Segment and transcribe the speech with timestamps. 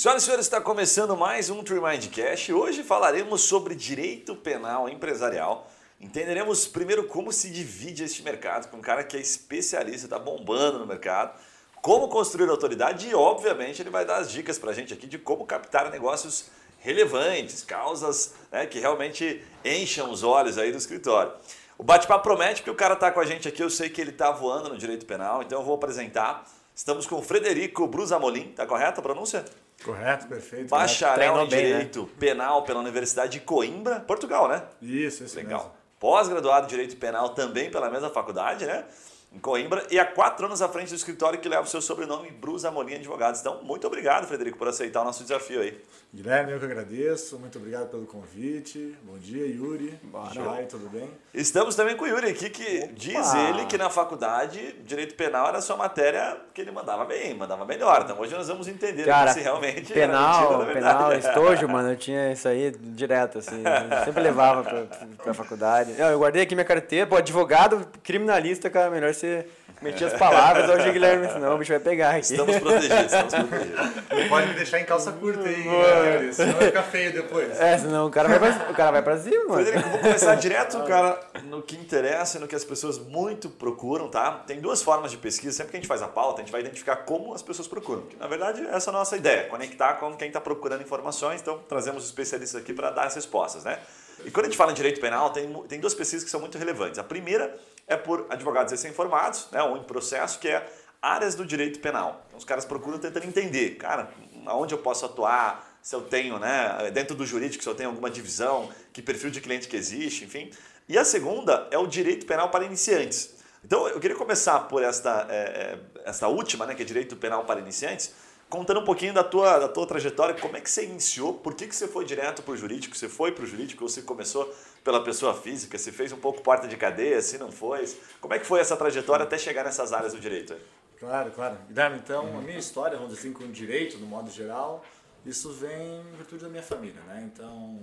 [0.00, 2.48] Senhoras e senhores, está começando mais um Tree Mind Cash.
[2.48, 5.70] Hoje falaremos sobre direito penal empresarial.
[6.00, 10.78] Entenderemos primeiro como se divide este mercado com um cara que é especialista, está bombando
[10.78, 11.38] no mercado,
[11.82, 15.18] como construir autoridade e, obviamente, ele vai dar as dicas para a gente aqui de
[15.18, 16.46] como captar negócios
[16.78, 21.30] relevantes, causas né, que realmente encham os olhos aí do escritório.
[21.76, 24.12] O bate-papo promete porque o cara está com a gente aqui, eu sei que ele
[24.12, 26.48] está voando no direito penal, então eu vou apresentar.
[26.74, 29.44] Estamos com o Frederico Brusamolin, tá correta a pronúncia?
[29.84, 30.68] Correto, perfeito.
[30.68, 31.68] Bacharel em bem, né?
[31.68, 32.08] Direito né?
[32.18, 34.62] Penal pela Universidade de Coimbra, Portugal, né?
[34.80, 35.74] Isso, isso Legal.
[35.98, 38.84] Pós-graduado em Direito Penal também pela mesma faculdade, né?
[39.32, 42.30] Em Coimbra e há quatro anos à frente do escritório que leva o seu sobrenome
[42.30, 43.40] Bruce Amorim Advogados.
[43.40, 45.80] Então, muito obrigado, Frederico, por aceitar o nosso desafio aí.
[46.12, 47.38] Guilherme, eu que agradeço.
[47.38, 48.96] Muito obrigado pelo convite.
[49.04, 49.96] Bom dia, Yuri.
[50.32, 51.08] Jai, tudo bem?
[51.32, 52.92] Estamos também com o Yuri aqui, que Opa.
[52.94, 57.32] diz ele que na faculdade, Direito Penal era a sua matéria que ele mandava bem,
[57.34, 58.02] mandava melhor.
[58.02, 62.32] Então, hoje nós vamos entender Cara, se realmente penal, era penal, estojo, mano, eu tinha
[62.32, 63.62] isso aí direto, assim.
[63.62, 64.82] Eu sempre levava pra,
[65.22, 65.94] pra faculdade.
[65.96, 69.46] Eu guardei aqui minha carteira, pô, advogado, criminalista, cara, melhor ser
[69.82, 72.20] Meti as palavras, hoje o Guilherme senão o bicho vai pegar aqui.
[72.20, 73.80] Estamos protegidos, estamos protegidos.
[74.10, 77.58] Não pode me deixar em calça curta aí, né, senão vai ficar feio depois.
[77.58, 79.64] É, senão o cara vai pra, o cara vai pra cima, mano.
[79.64, 84.10] Frederico, vou começar direto, cara, no que interessa e no que as pessoas muito procuram,
[84.10, 84.32] tá?
[84.46, 86.60] Tem duas formas de pesquisa, sempre que a gente faz a pauta, a gente vai
[86.60, 88.02] identificar como as pessoas procuram.
[88.02, 91.58] Que, na verdade, essa é a nossa ideia, conectar com quem está procurando informações, então
[91.66, 93.78] trazemos especialistas aqui para dar as respostas, né?
[94.24, 96.58] E quando a gente fala em direito penal, tem, tem duas pesquisas que são muito
[96.58, 96.98] relevantes.
[96.98, 97.56] A primeira
[97.90, 100.66] é por advogados recém-formados, né, ou em processo, que é
[101.02, 102.24] áreas do direito penal.
[102.28, 104.08] Então, os caras procuram tentando entender, cara,
[104.46, 108.08] aonde eu posso atuar, se eu tenho, né, dentro do jurídico, se eu tenho alguma
[108.08, 110.50] divisão, que perfil de cliente que existe, enfim.
[110.88, 113.34] E a segunda é o direito penal para iniciantes.
[113.64, 117.58] Então, eu queria começar por esta, é, esta última, né, que é direito penal para
[117.58, 118.14] iniciantes,
[118.50, 121.68] contando um pouquinho da tua, da tua trajetória, como é que você iniciou, por que,
[121.68, 124.52] que você foi direto para o jurídico, você foi para o jurídico você começou
[124.82, 127.88] pela pessoa física, se fez um pouco porta de cadeia, se não foi,
[128.20, 130.56] como é que foi essa trajetória até chegar nessas áreas do direito?
[130.98, 131.56] Claro, claro.
[131.68, 134.84] Guilherme, então, a minha história, vamos dizer assim, com o direito, no modo geral,
[135.24, 137.30] isso vem em virtude da minha família, né?
[137.32, 137.78] Então,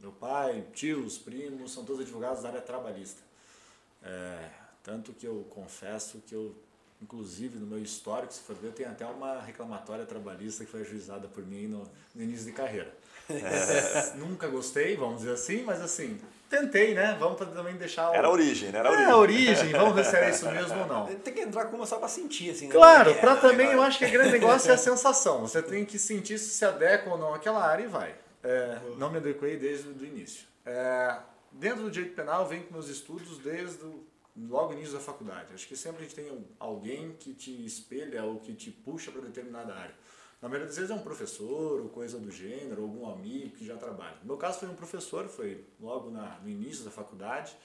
[0.00, 3.22] meu pai, tios, primos, são todos advogados da área trabalhista.
[4.02, 4.50] É,
[4.82, 6.54] tanto que eu confesso que eu
[7.00, 11.28] Inclusive, no meu histórico, se for ver, tem até uma reclamatória trabalhista que foi ajuizada
[11.28, 12.92] por mim no, no início de carreira.
[13.30, 16.18] É, nunca gostei, vamos dizer assim, mas assim,
[16.50, 17.16] tentei, né?
[17.20, 18.10] Vamos também deixar.
[18.10, 18.14] O...
[18.14, 18.80] Era a origem, né?
[18.80, 19.06] Era a origem.
[19.06, 21.06] É a origem, vamos ver se era isso mesmo ou não.
[21.06, 22.66] Tem que entrar com só para sentir, assim.
[22.66, 22.72] Né?
[22.72, 25.42] Claro, para também eu acho que o grande negócio é a sensação.
[25.42, 28.14] Você tem que sentir se se adequa ou não àquela área e vai.
[28.42, 30.46] É, não me adequei desde o início.
[30.66, 31.16] É,
[31.52, 34.07] dentro do direito penal, eu venho com meus estudos desde o
[34.46, 35.52] logo no início da faculdade.
[35.52, 39.22] Acho que sempre a gente tem alguém que te espelha ou que te puxa para
[39.22, 39.94] determinada área.
[40.40, 43.76] Na maioria das vezes é um professor ou coisa do gênero, algum amigo que já
[43.76, 44.16] trabalha.
[44.20, 47.56] No meu caso foi um professor, foi logo na, no início da faculdade.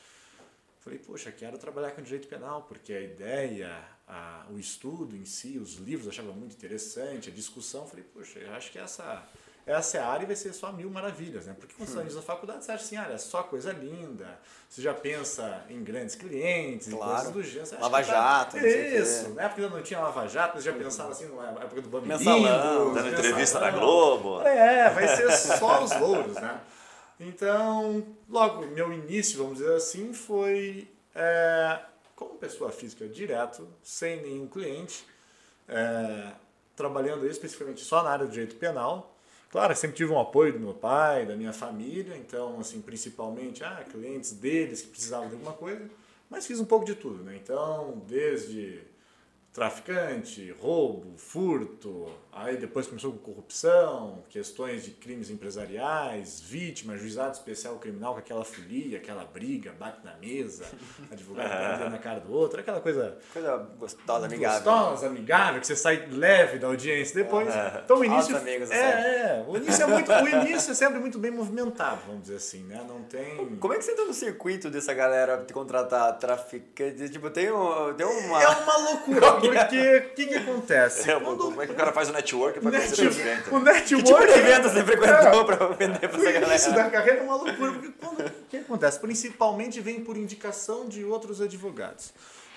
[0.80, 5.58] Falei, poxa, quero trabalhar com direito penal, porque a ideia, a, o estudo em si,
[5.60, 7.88] os livros eu achava muito interessante, a discussão.
[7.88, 9.26] Falei, poxa, eu acho que essa
[9.66, 11.56] essa é a área e vai ser só mil maravilhas, né?
[11.58, 12.16] Porque quando você hum.
[12.16, 14.38] na faculdade, você acha assim, ah, é só coisa linda,
[14.68, 17.14] você já pensa em grandes clientes, claro.
[17.14, 17.82] coisas do gênero.
[17.82, 18.68] Lava tá Jato, tá...
[18.68, 21.90] Isso, na época ainda não tinha Lava Jato, você já pensava assim, na época do
[21.90, 24.42] Bambi Mensalão, dando entrevista na Globo.
[24.42, 26.60] É, vai ser só os louros, né?
[27.20, 31.80] Então, logo, meu início, vamos dizer assim, foi é,
[32.16, 35.06] como pessoa física direto, sem nenhum cliente,
[35.70, 36.32] é,
[36.76, 39.13] trabalhando especificamente só na área do direito penal,
[39.54, 43.86] Claro, sempre tive um apoio do meu pai, da minha família, então, assim, principalmente, ah,
[43.88, 45.88] clientes deles que precisavam de alguma coisa,
[46.28, 47.36] mas fiz um pouco de tudo, né?
[47.36, 48.82] Então, desde
[49.54, 57.76] traficante, roubo, furto, aí depois começou com corrupção, questões de crimes empresariais, vítima, juizado especial
[57.76, 60.66] criminal com aquela folia, aquela briga, bate na mesa,
[61.12, 63.16] advogado na cara do outro, aquela coisa...
[63.32, 64.58] Coisa gostosa, amigável.
[64.64, 67.48] Gostosa, amigável, que você sai leve da audiência depois.
[67.86, 68.36] Então o início...
[68.36, 70.12] amigos, é, é, o início é muito...
[70.12, 72.84] o início é sempre muito bem movimentado, vamos dizer assim, né?
[72.88, 73.56] Não tem...
[73.58, 77.08] Como é que você entra no circuito dessa galera de contratar traficante?
[77.08, 78.42] Tipo, tem, um, tem uma...
[78.42, 81.10] É uma loucura, porque o que, que acontece?
[81.10, 81.44] É, Quando...
[81.46, 82.96] Como é que o cara faz o network para Net...
[82.96, 83.50] conhecer cliente?
[83.50, 83.96] O network...
[83.96, 86.56] Que tipo de evento você frequentou é, para vender para essa galera?
[86.56, 88.20] Isso da carreira é uma loucura, porque quando...
[88.26, 89.00] o que acontece?
[89.00, 92.14] Principalmente vem por indicação de outros advogados.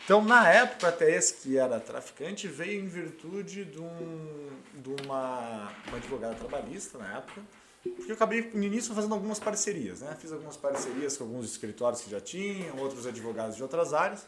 [0.07, 5.73] Então, na época, até esse que era traficante veio em virtude de, um, de uma,
[5.89, 7.43] uma advogada trabalhista na época,
[7.83, 10.17] porque eu acabei no início fazendo algumas parcerias, né?
[10.21, 14.27] Fiz algumas parcerias com alguns escritórios que já tinham, outros advogados de outras áreas.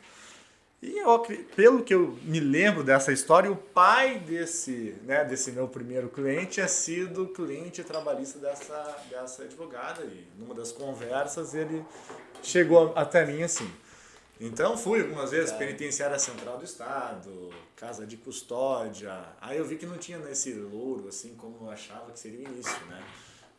[0.81, 1.19] E eu,
[1.57, 6.53] pelo que eu me lembro dessa história, o pai desse, né, desse meu primeiro cliente
[6.53, 10.05] tinha sido cliente trabalhista dessa, dessa advogada.
[10.05, 11.85] E numa das conversas ele
[12.43, 13.69] chegou até mim assim.
[14.41, 19.13] Então fui algumas vezes penitenciária central do estado, casa de custódia.
[19.41, 22.53] Aí eu vi que não tinha nesse louro assim como eu achava que seria o
[22.53, 23.03] início, né?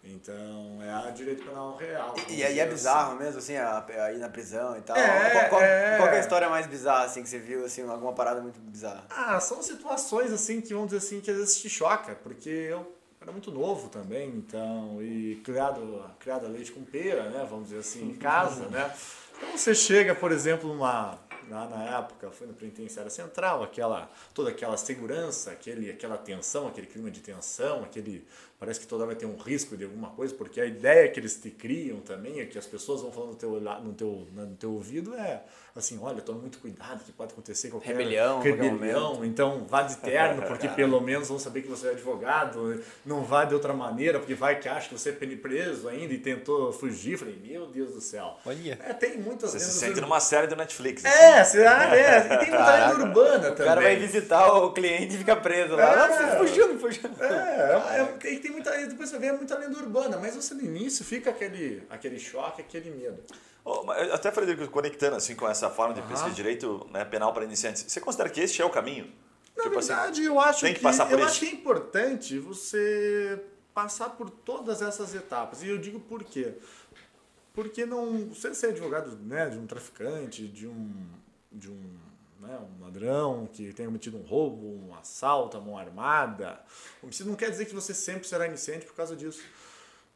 [0.04, 2.16] Então é a direito penal real.
[2.30, 2.72] E aí é assim.
[2.72, 4.96] bizarro mesmo, assim, a- aí na prisão e tal.
[4.96, 5.98] É, qual, qual, é.
[5.98, 9.04] qual é a história mais bizarra, assim, que você viu, assim, alguma parada muito bizarra?
[9.10, 12.96] Ah, são situações assim que vamos dizer assim que às vezes te choca, porque eu
[13.22, 17.80] era muito novo também, então, e criado, criado a leite com pera, né, vamos dizer
[17.80, 18.92] assim, em casa, né?
[19.42, 21.18] Então você chega, por exemplo, numa
[21.50, 26.88] lá na época, foi na penitenciária central, aquela toda aquela segurança, aquele aquela tensão, aquele
[26.88, 28.28] clima de tensão, aquele
[28.60, 31.40] parece que toda vai ter um risco de alguma coisa, porque a ideia que eles
[31.40, 34.74] te criam também é que as pessoas vão falando no teu no teu no teu
[34.74, 35.44] ouvido é
[35.76, 39.98] assim, olha, toma muito cuidado que pode acontecer qualquer Rebelião, qualquer rebelião, então vá de
[39.98, 44.20] terno, porque pelo menos vão saber que você é advogado, não vá de outra maneira,
[44.20, 47.18] porque vai que acha que você é preso ainda e tentou fugir.
[47.18, 48.38] Falei, meu Deus do céu.
[48.46, 48.80] Olha.
[48.84, 51.06] É, tem muitas Você se sente numa série do Netflix.
[51.06, 51.18] assim.
[51.18, 51.96] É, será?
[51.96, 53.64] É, e tem muita lenda urbana também.
[53.64, 55.94] O cara vai visitar o cliente e fica preso lá.
[55.94, 55.96] É.
[55.96, 57.10] Não, você fugiu, não fugiu.
[57.20, 61.04] É, é, tem, tem muita, depois você vê muita lenda urbana, mas você no início
[61.06, 63.24] fica aquele, aquele choque, aquele medo.
[63.86, 67.44] Mas Até, Frederico, conectando assim com essa forma de pesquisa de direito né, penal para
[67.44, 69.12] iniciantes, você considera que este é o caminho?
[69.56, 71.02] Na Tipo assim, verdade, eu acho que, que eu isso.
[71.24, 75.62] acho que é importante você passar por todas essas etapas.
[75.64, 76.54] E eu digo por quê?
[77.54, 80.92] Porque não você ser advogado né, de um traficante, de um
[81.52, 81.98] de um,
[82.40, 86.62] né, um ladrão que tenha cometido um roubo, um assalto, a mão armada,
[87.04, 89.42] isso não quer dizer que você sempre será iniciante por causa disso.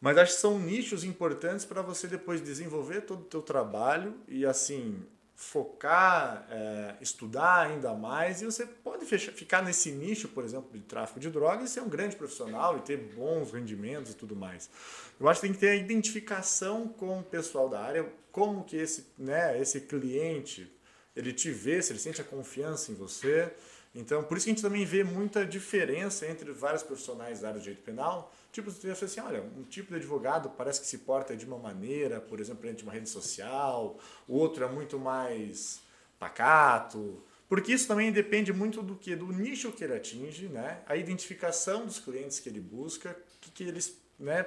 [0.04, 4.46] Mas acho que são nichos importantes para você depois desenvolver todo o teu trabalho e
[4.46, 5.02] assim
[5.34, 10.82] focar, é, estudar ainda mais e você pode fechar, ficar nesse nicho, por exemplo, de
[10.82, 14.70] tráfico de drogas e ser um grande profissional e ter bons rendimentos e tudo mais.
[15.18, 18.76] Eu acho que tem que ter a identificação com o pessoal da área, como que
[18.76, 20.70] esse, né, esse cliente
[21.16, 23.54] ele te vê, se ele sente a confiança em você.
[23.96, 27.60] Então, por isso que a gente também vê muita diferença entre vários profissionais da área
[27.60, 28.34] de direito penal.
[28.54, 31.58] Tipo, você fala assim, olha, um tipo de advogado parece que se porta de uma
[31.58, 33.98] maneira, por exemplo, dentro de uma rede social,
[34.28, 35.82] o outro é muito mais
[36.20, 37.24] pacato.
[37.50, 40.84] Porque isso também depende muito do que do nicho que ele atinge, né?
[40.86, 44.46] A identificação dos clientes que ele busca, o que, que eles, né,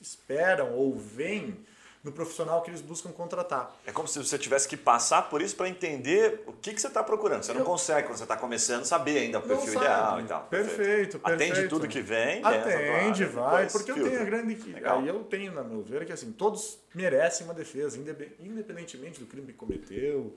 [0.00, 1.66] esperam ou veem
[2.02, 3.74] no profissional que eles buscam contratar.
[3.86, 6.88] É como se você tivesse que passar por isso para entender o que, que você
[6.88, 7.44] está procurando.
[7.44, 10.42] Você não Eu- consegue, quando você está começando, saber ainda o perfil ideal e tal.
[10.46, 11.68] Perfeito, Atende perfeito.
[11.70, 12.42] tudo que vem.
[12.42, 14.10] tua Atende, vai, porque eu filtra.
[14.10, 14.72] tenho a grande.
[14.72, 14.98] Legal.
[14.98, 19.26] Aí eu tenho, na meu ver, que assim, todos merecem uma defesa, indep- independentemente do
[19.26, 20.34] crime que cometeu,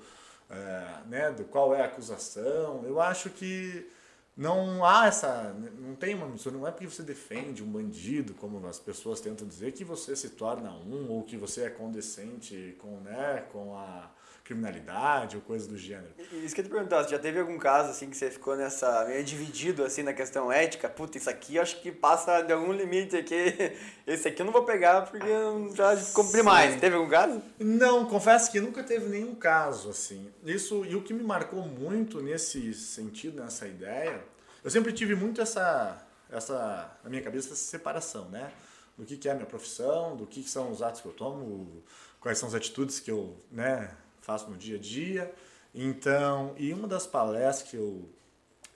[0.49, 2.83] é, né, do qual é a acusação.
[2.85, 3.89] Eu acho que
[4.35, 5.53] não há essa.
[5.53, 9.71] Não tem uma não é porque você defende um bandido, como as pessoas tentam dizer,
[9.71, 14.11] que você se torna um, ou que você é condescente com, né, com a
[14.45, 16.13] criminalidade ou coisa do gênero.
[16.31, 19.23] Isso que eu te perguntar, já teve algum caso assim que você ficou nessa meio
[19.23, 20.87] dividido assim na questão ética?
[20.87, 23.55] Puta, isso aqui eu acho que passa de algum limite aqui.
[24.05, 26.79] Esse aqui eu não vou pegar porque eu já cumpri mais.
[26.79, 27.41] Teve algum caso?
[27.57, 30.31] Não, confesso que nunca teve nenhum caso assim.
[30.45, 34.23] Isso e o que me marcou muito nesse sentido, nessa ideia,
[34.63, 38.51] eu sempre tive muito essa essa na minha cabeça essa separação, né?
[38.95, 41.13] Do que que é a minha profissão, do que que são os atos que eu
[41.13, 41.83] tomo,
[42.19, 45.33] quais são as atitudes que eu, né, faço no dia a dia.
[45.73, 48.09] Então, e uma das palestras que eu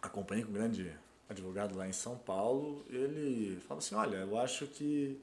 [0.01, 0.91] acompanhei com um grande
[1.27, 5.19] advogado lá em São Paulo, ele falou assim, olha, eu acho que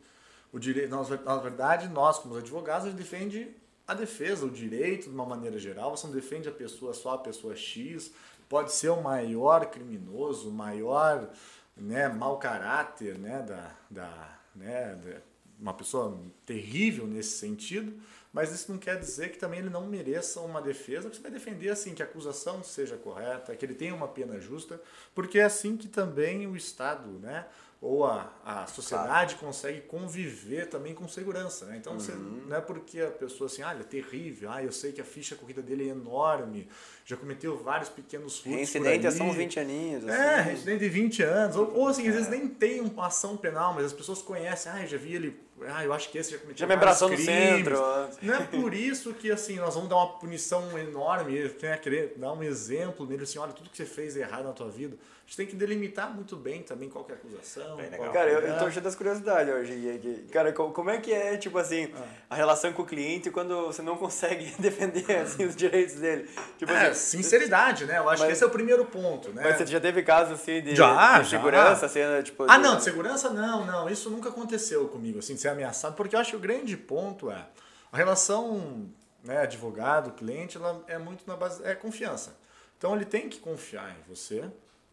[0.53, 3.51] o direito, na verdade, nós como advogados, a gente defende
[3.87, 7.19] a defesa, o direito de uma maneira geral, você não defende a pessoa só a
[7.19, 8.11] pessoa X,
[8.49, 11.29] pode ser o maior criminoso, o maior
[11.77, 15.21] né, mau caráter né, da, da, né, da-
[15.59, 17.93] uma pessoa terrível nesse sentido,
[18.37, 21.71] mas isso não quer dizer que também ele não mereça uma defesa, você vai defender
[21.71, 24.79] assim que a acusação seja correta, que ele tenha uma pena justa,
[25.15, 27.47] porque é assim que também o Estado, né,
[27.81, 31.79] ou a, a sociedade consegue conviver também com segurança, né?
[31.79, 34.93] Então você, não é porque a pessoa assim, ah, ele é terrível, ah, eu sei
[34.93, 36.69] que a ficha corrida dele é enorme,
[37.07, 39.39] já cometeu vários pequenos furtos Reincidente por é ali.
[39.39, 40.09] 20 aninhos.
[40.09, 40.51] É, assim.
[40.51, 41.57] residente de 20 anos.
[41.57, 44.71] Ou, ou assim, às vezes nem tem uma ação penal, mas as pessoas conhecem.
[44.71, 45.46] Ah, eu já vi ele.
[45.69, 47.35] Ah, eu acho que esse já cometeu Já me vários abraçou no crimes.
[47.35, 47.77] centro.
[48.23, 51.77] Não é por isso que assim, nós vamos dar uma punição enorme, né?
[51.79, 54.69] querer dar um exemplo nele assim, olha, tudo que você fez é errado na tua
[54.71, 54.97] vida.
[54.97, 58.13] A gente tem que delimitar muito bem também qual que é a acusação, legal.
[58.13, 58.59] Cara, eu, eu É.
[58.61, 60.25] tô cheio das curiosidades hoje.
[60.31, 61.93] Cara, co- como é que é, tipo assim,
[62.31, 66.31] a relação com o cliente quando você não consegue defender, assim, os direitos dele?
[66.57, 67.99] Tipo É, assim, sinceridade, né?
[67.99, 69.43] Eu acho Mas- que esse é o primeiro ponto, né?
[69.43, 71.37] mas você já teve casos, assim, de, Já, de já.
[71.39, 72.45] segurança, assim, né, tipo...
[72.49, 73.91] Ah, de- não, de segurança não, não.
[73.91, 77.31] Isso nunca aconteceu comigo, assim, de ser ameaçado, porque eu acho que o grande ponto
[77.31, 77.47] é
[77.93, 78.89] a relação
[79.23, 82.37] né, advogado-cliente, ela é muito na base, é confiança.
[82.77, 84.45] Então ele tem que confiar em você.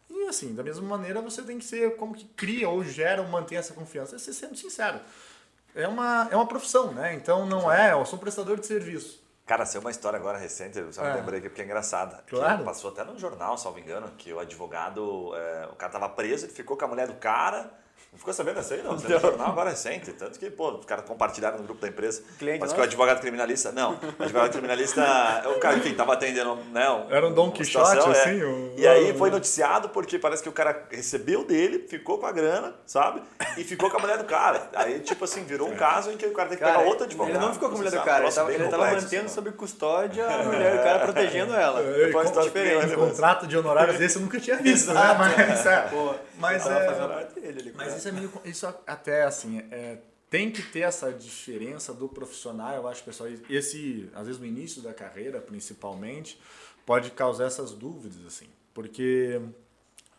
[0.09, 3.27] E assim, da mesma maneira, você tem que ser como que cria ou gera ou
[3.27, 4.15] mantém essa confiança.
[4.15, 4.99] É ser sendo sincero.
[5.75, 7.13] É uma, é uma profissão, né?
[7.15, 9.21] Então não é, eu sou um prestador de serviço.
[9.45, 11.13] Cara, saiu uma história agora recente, eu só me É.
[11.15, 12.23] lembrei aqui porque é engraçada.
[12.25, 12.63] que Claro.
[12.63, 16.53] passou até no jornal, salvo engano, que o advogado, é, o cara tava preso, ele
[16.53, 17.69] ficou com a mulher do cara.
[18.11, 18.95] Não ficou sabendo dessa aí, não?
[18.99, 20.13] Saiu no jornal agora recente.
[20.13, 22.21] Tanto que, pô, os caras compartilharam no grupo da empresa.
[22.37, 23.71] Cliente Mas que o advogado criminalista.
[23.71, 25.01] Não, o advogado criminalista.
[25.49, 26.55] o cara, enfim, tava atendendo.
[26.71, 28.11] Né, um- Era um Dom Quixote, é.
[28.11, 32.27] assim, um- E aí foi noticiado porque parece que o cara recebeu dele, ficou com
[32.27, 33.23] a grana, sabe?
[33.57, 34.69] E ficou com a mulher do cara.
[34.75, 37.05] Aí, tipo assim, virou um caso em que o cara tem que Cara, pegar outro
[37.05, 37.35] advogado.
[37.35, 38.11] ele não ficou com a mulher do processar.
[38.11, 41.79] cara, ele Um tava, ele tava mantendo sob custódia a mulher do cara, protegendo ela.
[41.81, 42.75] É, Depois tá diferente.
[42.85, 42.95] diferente.
[43.09, 45.15] contrato de honorários desse eu nunca tinha visto, né?
[45.17, 45.89] Mas, é,
[46.37, 47.73] mas, é, ali.
[47.85, 48.31] Mas isso é meio.
[48.45, 49.59] Isso até assim.
[49.71, 49.99] É,
[50.29, 53.29] tem que ter essa diferença do profissional, eu acho, pessoal.
[53.49, 56.41] Esse, às vezes, no início da carreira, principalmente,
[56.85, 58.47] pode causar essas dúvidas, assim.
[58.73, 59.39] Porque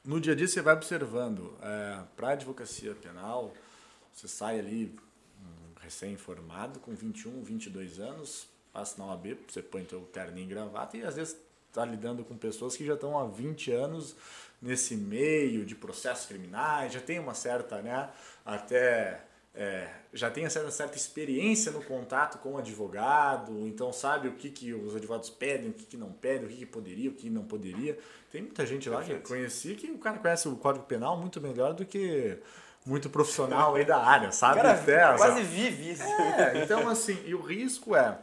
[0.04, 1.56] no dia a dia você vai observando.
[1.60, 3.52] É, Para advocacia penal,
[4.12, 4.96] você sai ali
[5.40, 10.96] um recém-formado, com 21, 22 anos, passa na OAB, você põe teu terninho e gravata,
[10.96, 11.36] e às vezes
[11.74, 14.14] está lidando com pessoas que já estão há 20 anos
[14.62, 18.08] nesse meio de processos criminais, já tem uma certa, né,
[18.46, 19.20] até
[19.54, 24.50] é, já tem essa certa experiência no contato com o advogado, então sabe o que,
[24.50, 27.28] que os advogados pedem, o que, que não pedem, o que, que poderia, o que
[27.28, 27.98] não poderia.
[28.32, 31.40] Tem muita gente lá que eu conheci que o cara conhece o Código Penal muito
[31.40, 32.38] melhor do que
[32.84, 34.56] muito profissional aí da área, sabe?
[34.56, 35.42] Cara, Até, quase sabe?
[35.42, 36.02] vive isso.
[36.02, 38.18] É, então assim, e o risco é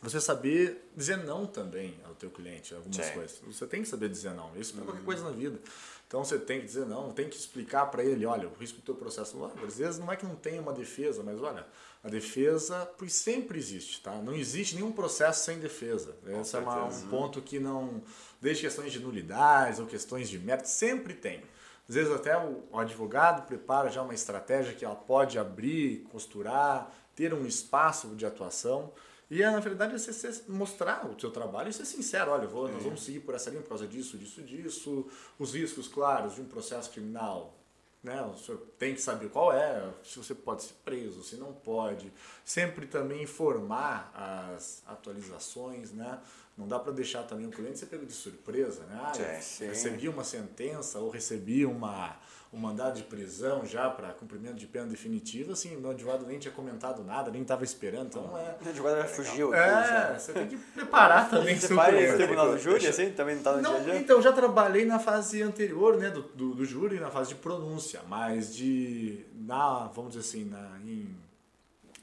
[0.00, 3.12] você saber dizer não também teu cliente, algumas Sim.
[3.12, 3.40] coisas.
[3.46, 4.56] Você tem que saber dizer não.
[4.56, 5.58] Isso para qualquer coisa na vida.
[6.06, 8.84] Então você tem que dizer não, tem que explicar para ele, olha, o risco do
[8.84, 11.64] teu processo, olha, às vezes não é que não tem uma defesa, mas olha,
[12.02, 14.16] a defesa porque sempre existe, tá?
[14.16, 16.16] Não existe nenhum processo sem defesa.
[16.40, 18.02] Esse é um ponto que não,
[18.40, 21.42] desde questões de nulidades ou questões de mérito, sempre tem.
[21.88, 27.34] Às vezes até o advogado prepara já uma estratégia que ela pode abrir, costurar, ter
[27.34, 28.92] um espaço de atuação.
[29.30, 32.32] E é, na verdade, você, você mostrar o seu trabalho e ser sincero.
[32.32, 35.06] Olha, vou- nós vamos seguir por essa linha por causa disso, disso, disso.
[35.38, 37.54] Os riscos claros de um processo criminal.
[38.02, 38.20] Né?
[38.22, 42.10] O senhor tem que saber qual é, se você pode ser preso, se não pode.
[42.44, 46.18] Sempre também informar as atualizações, né?
[46.60, 49.00] Não dá para deixar também o cliente ser pego de surpresa, né?
[49.02, 49.66] Ah, Sim, sim.
[49.66, 52.16] recebi uma sentença ou recebi uma,
[52.52, 56.52] um mandado de prisão já para cumprimento de pena definitiva, assim, meu advogado nem tinha
[56.52, 58.56] comentado nada, nem estava esperando, então não é...
[58.64, 59.48] O advogado já fugiu.
[59.54, 60.18] aqui, É, já.
[60.18, 62.16] você tem que preparar também Você faz cliente.
[62.16, 63.10] tribunal do júri, assim?
[63.12, 63.96] Também não tá no dia a Não, dia?
[63.96, 68.00] então, já trabalhei na fase anterior, né, do, do, do júri, na fase de pronúncia,
[68.08, 71.16] mas de, na, vamos dizer assim, na, em,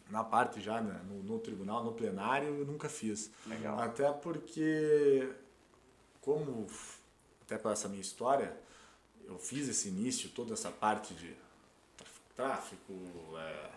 [0.10, 3.32] na parte já, né, no, no tribunal, no plenário, eu nunca fiz.
[3.46, 3.80] Legal.
[3.80, 5.34] Até porque,
[6.22, 6.68] como,
[7.42, 8.58] até com essa minha história,
[9.26, 11.36] eu fiz esse início, toda essa parte de
[12.36, 12.94] tráfico,
[13.38, 13.70] é,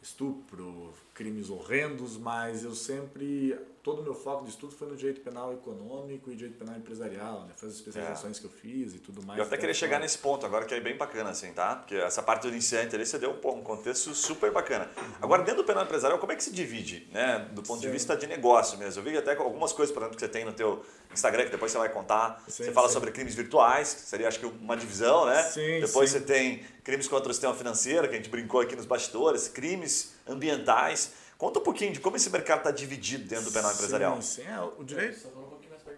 [0.00, 5.20] estupro, crimes horrendos, mas eu sempre, todo o meu foco de estudo foi no direito
[5.20, 7.54] penal econômico e direito penal empresarial, né?
[7.56, 9.36] Foi as especializações que eu fiz e tudo mais.
[9.36, 11.74] Eu até queria chegar nesse ponto agora, que é bem bacana, assim, tá?
[11.74, 14.88] Porque essa parte do iniciante ali, você deu pô, um contexto super bacana.
[15.20, 17.48] Agora, dentro do penal empresarial, como é que se divide, né?
[17.50, 17.92] Do ponto de Sim.
[17.92, 19.00] vista de negócio mesmo.
[19.00, 21.72] Eu vi até algumas coisas, por exemplo, que você tem no teu Instagram, que depois
[21.72, 22.40] você vai contar.
[22.46, 22.94] Sim, você fala sim.
[22.94, 25.42] sobre crimes virtuais, que seria, acho que, uma divisão, né?
[25.42, 26.20] Sim, depois sim.
[26.20, 30.16] você tem crimes contra o sistema financeiro, que a gente brincou aqui nos bastidores, crimes
[30.28, 31.12] ambientais.
[31.36, 34.20] Conta um pouquinho de como esse mercado está dividido dentro do penal empresarial.
[34.20, 34.48] Sim, sim.
[34.48, 35.28] É, o direito,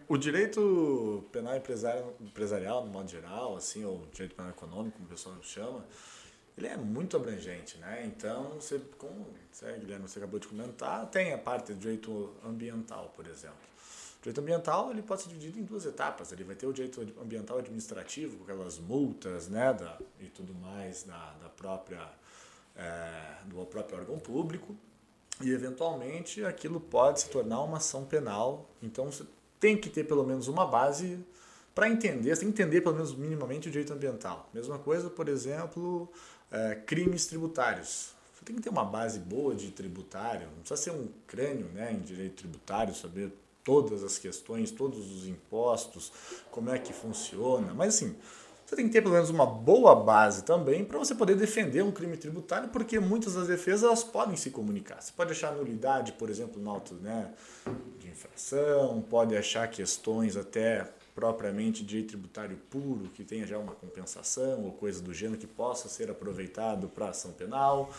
[0.08, 5.10] o direito penal empresarial, empresarial, no modo geral, assim, ou direito penal econômico, como o
[5.10, 5.84] pessoal chama,
[6.58, 8.04] ele é muito abrangente, né?
[8.04, 13.12] Então, você, como você, Guilherme, você acabou de comentar, tem a parte do direito ambiental,
[13.16, 13.56] por exemplo.
[14.18, 16.30] O direito ambiental ele pode ser dividido em duas etapas.
[16.32, 21.04] Ele vai ter o direito ambiental administrativo, com aquelas multas né, da, e tudo mais
[21.04, 22.06] da, da própria,
[22.80, 24.74] é, do próprio órgão público.
[25.40, 28.68] E, eventualmente, aquilo pode se tornar uma ação penal.
[28.82, 29.24] Então, você
[29.58, 31.18] tem que ter pelo menos uma base
[31.74, 34.48] para entender, você tem que entender pelo menos minimamente o direito ambiental.
[34.52, 36.08] Mesma coisa, por exemplo,
[36.50, 38.12] é, crimes tributários.
[38.34, 41.92] Você tem que ter uma base boa de tributário, não precisa ser um crânio né,
[41.92, 43.32] em direito tributário, saber
[43.62, 46.12] todas as questões, todos os impostos,
[46.50, 47.72] como é que funciona.
[47.74, 48.16] Mas assim,
[48.70, 51.90] você tem que ter pelo menos uma boa base também para você poder defender um
[51.90, 55.02] crime tributário, porque muitas das defesas elas podem se comunicar.
[55.02, 57.32] Você pode achar nulidade, por exemplo, no auto né,
[57.98, 60.86] de infração, pode achar questões até
[61.16, 65.88] propriamente de tributário puro, que tenha já uma compensação ou coisa do gênero que possa
[65.88, 67.92] ser aproveitado para ação penal.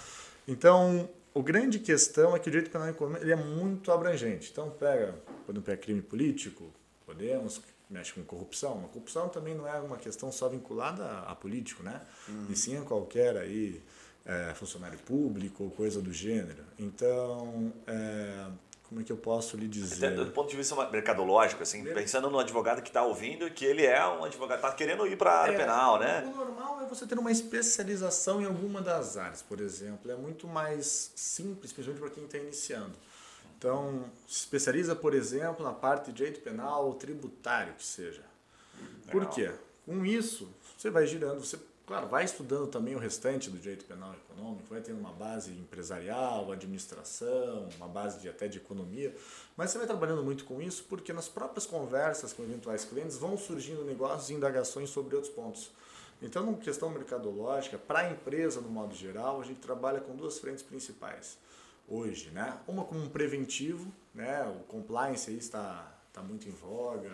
[0.48, 2.88] Então, o grande questão é que o direito penal
[3.20, 4.50] ele é muito abrangente.
[4.50, 6.72] Então, pega, quando pega crime político,
[7.06, 7.62] podemos,
[7.92, 8.86] mexe com corrupção.
[8.86, 12.02] A corrupção também não é uma questão só vinculada a, a político, né?
[12.28, 12.48] Uhum.
[12.50, 13.84] E sim a qualquer aí
[14.26, 16.64] é, funcionário público ou coisa do gênero.
[16.80, 18.48] Então, é,
[18.88, 20.08] como é que eu posso lhe dizer?
[20.08, 23.86] Até do ponto de vista mercadológico, assim, pensando no advogado que está ouvindo, que ele
[23.86, 26.24] é um advogado, está querendo ir para a área é, penal, né?
[26.34, 30.12] O normal é você ter uma especialização em alguma das áreas, por exemplo.
[30.12, 32.94] É muito mais simples, principalmente para quem está iniciando.
[33.62, 38.24] Então, se especializa, por exemplo, na parte de direito penal ou tributário, que seja.
[39.06, 39.12] Legal.
[39.12, 39.52] Por quê?
[39.86, 44.14] Com isso, você vai girando, você Claro, vai estudando também o restante do direito penal
[44.14, 49.14] econômico, vai tendo uma base empresarial, administração, uma base de, até de economia,
[49.58, 53.38] mas você vai trabalhando muito com isso porque nas próprias conversas com eventuais clientes vão
[53.38, 55.70] surgindo negócios e indagações sobre outros pontos.
[56.22, 60.40] Então, na questão mercadológica, para a empresa no modo geral, a gente trabalha com duas
[60.40, 61.38] frentes principais
[61.92, 62.58] hoje, né?
[62.68, 64.44] Uma como um preventivo, né?
[64.44, 67.12] O compliance aí está, está muito em voga,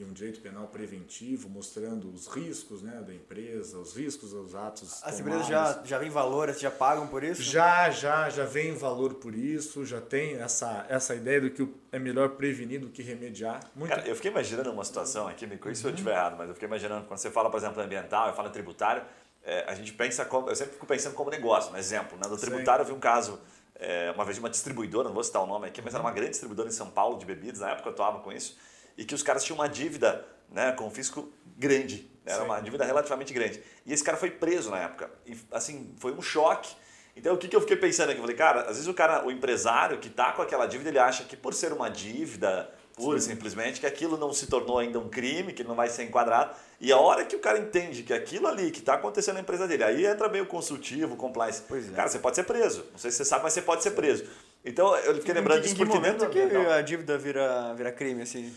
[0.00, 4.98] e um direito penal preventivo, mostrando os riscos né, da empresa, os riscos dos atos.
[5.04, 7.42] As empresas já, já vêm valor, já pagam por isso?
[7.42, 11.98] Já, já, já vem valor por isso, já tem essa, essa ideia do que é
[11.98, 13.60] melhor prevenir do que remediar.
[13.74, 13.90] Muito...
[13.90, 16.54] Cara, eu fiquei imaginando uma situação aqui, me corrija se eu estiver errado, mas eu
[16.54, 19.02] fiquei imaginando, quando você fala, por exemplo, ambiental, eu falo tributário,
[19.44, 22.16] é, a gente pensa, como, eu sempre fico pensando como negócio, um exemplo.
[22.16, 22.26] Né?
[22.26, 22.90] Do tributário, Sim.
[22.90, 23.38] eu vi um caso
[23.80, 26.12] é, uma vez de uma distribuidora, não vou citar o nome aqui, mas era uma
[26.12, 28.56] grande distribuidora em São Paulo de bebidas, na época eu atuava com isso
[29.00, 32.10] e que os caras tinham uma dívida né, com o fisco grande.
[32.24, 32.44] Era Sim.
[32.44, 33.62] uma dívida relativamente grande.
[33.86, 35.10] E esse cara foi preso na época.
[35.24, 36.76] E assim, foi um choque.
[37.16, 38.18] Então o que, que eu fiquei pensando aqui?
[38.18, 40.98] Eu falei, cara, às vezes o cara, o empresário que está com aquela dívida, ele
[40.98, 44.98] acha que por ser uma dívida, pura e simplesmente, que aquilo não se tornou ainda
[44.98, 46.54] um crime, que não vai ser enquadrado.
[46.80, 49.66] E a hora que o cara entende que aquilo ali que está acontecendo na empresa
[49.66, 51.62] dele, aí entra meio consultivo, compliance.
[51.70, 51.94] É.
[51.94, 52.86] Cara, você pode ser preso.
[52.92, 54.24] Não sei se você sabe, mas você pode ser preso.
[54.64, 58.52] Então eu fiquei lembrando disso porque dentro que a dívida vira, vira crime, assim.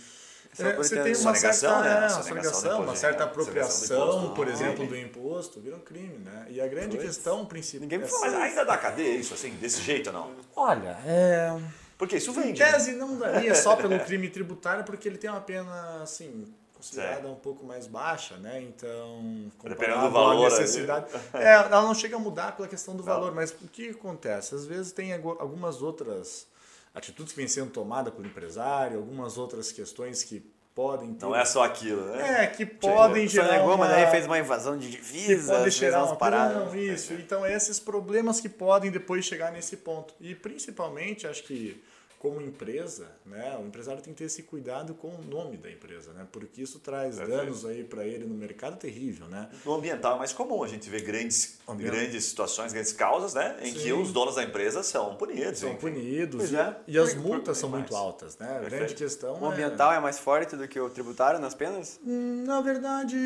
[0.60, 2.00] É, você tem uma certa, né?
[2.00, 6.46] uma sonegação, uma certa apropriação, por exemplo, do imposto, vira um crime, né?
[6.48, 7.82] E a grande questão principal...
[7.82, 10.32] Ninguém me fala, mas ainda dá cadeia isso, assim, desse jeito ou não?
[10.56, 11.58] Olha, é...
[11.98, 12.52] Porque isso vem.
[12.52, 17.28] Em tese não daria só pelo crime tributário, porque ele tem uma pena, assim, considerada
[17.30, 18.62] um pouco mais baixa, né?
[18.62, 23.14] Então, dependendo do valor, necessidade, é, ela não chega a mudar pela questão do não.
[23.14, 24.54] valor, mas o que acontece?
[24.54, 26.48] Às vezes tem algumas outras
[26.94, 30.44] atitudes que vêm sendo tomadas pelo empresário, algumas outras questões que
[30.76, 31.26] podem ter...
[31.26, 32.44] Não é só aquilo, né?
[32.44, 33.78] É, que podem gerar negou, uma...
[33.78, 36.74] mas daí fez uma invasão de divisas, que pode gerar umas paradas.
[36.74, 37.14] Isso.
[37.14, 40.14] Então, esses problemas que podem depois chegar nesse ponto.
[40.20, 41.82] E, principalmente, acho que
[42.24, 46.14] como empresa, né, o empresário tem que ter esse cuidado com o nome da empresa,
[46.14, 47.38] né, porque isso traz Perfeito.
[47.38, 49.50] danos aí para ele no mercado terrível, né?
[49.66, 53.74] No ambiental é mais comum a gente ver grandes, grandes situações, grandes causas, né, em
[53.74, 53.78] Sim.
[53.78, 55.60] que os donos da empresa são punidos.
[55.60, 56.78] São punidos e, é.
[56.88, 58.58] e, as multas são muito altas, né?
[58.58, 59.98] A grande questão O ambiental é...
[59.98, 62.00] é mais forte do que o tributário nas penas?
[62.08, 63.18] Hum, na verdade,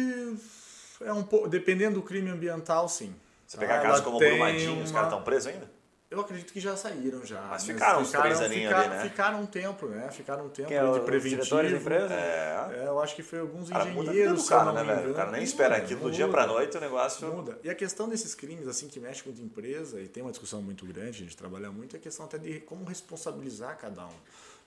[1.02, 3.14] é um pouco, dependendo do crime ambiental, sim.
[3.46, 4.84] Você pegar ah, casos como Brumadinho, uma...
[4.84, 5.77] os caras estão presos ainda?
[6.10, 7.42] Eu acredito que já saíram já.
[7.42, 9.02] Mas ficaram uns três aninhos ali, né?
[9.02, 10.10] Ficaram um tempo, né?
[10.10, 11.68] Ficaram um tempo é de preventivo.
[11.68, 12.14] De empresa?
[12.14, 12.78] É.
[12.78, 12.88] é.
[12.88, 14.44] Eu acho que foi alguns cara, engenheiros.
[14.44, 15.12] Muda cara, né, velho?
[15.12, 17.28] O cara nem espera aquilo do dia para noite, o negócio.
[17.28, 17.60] Muda.
[17.62, 20.62] E a questão desses crimes, assim, que mexe com a empresa, e tem uma discussão
[20.62, 24.16] muito grande, a gente trabalha muito, é a questão até de como responsabilizar cada um.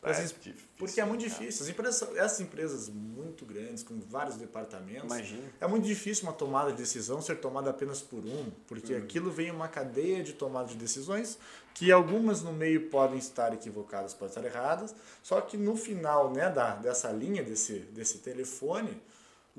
[0.02, 1.62] É difícil, porque é muito difícil.
[1.62, 5.42] As empresas, essas empresas muito grandes, com vários departamentos, Imagina.
[5.60, 8.98] é muito difícil uma tomada de decisão ser tomada apenas por um, porque hum.
[8.98, 11.38] aquilo vem uma cadeia de tomada de decisões
[11.74, 16.48] que algumas no meio podem estar equivocadas, podem estar erradas, só que no final né,
[16.48, 18.98] da, dessa linha, desse, desse telefone,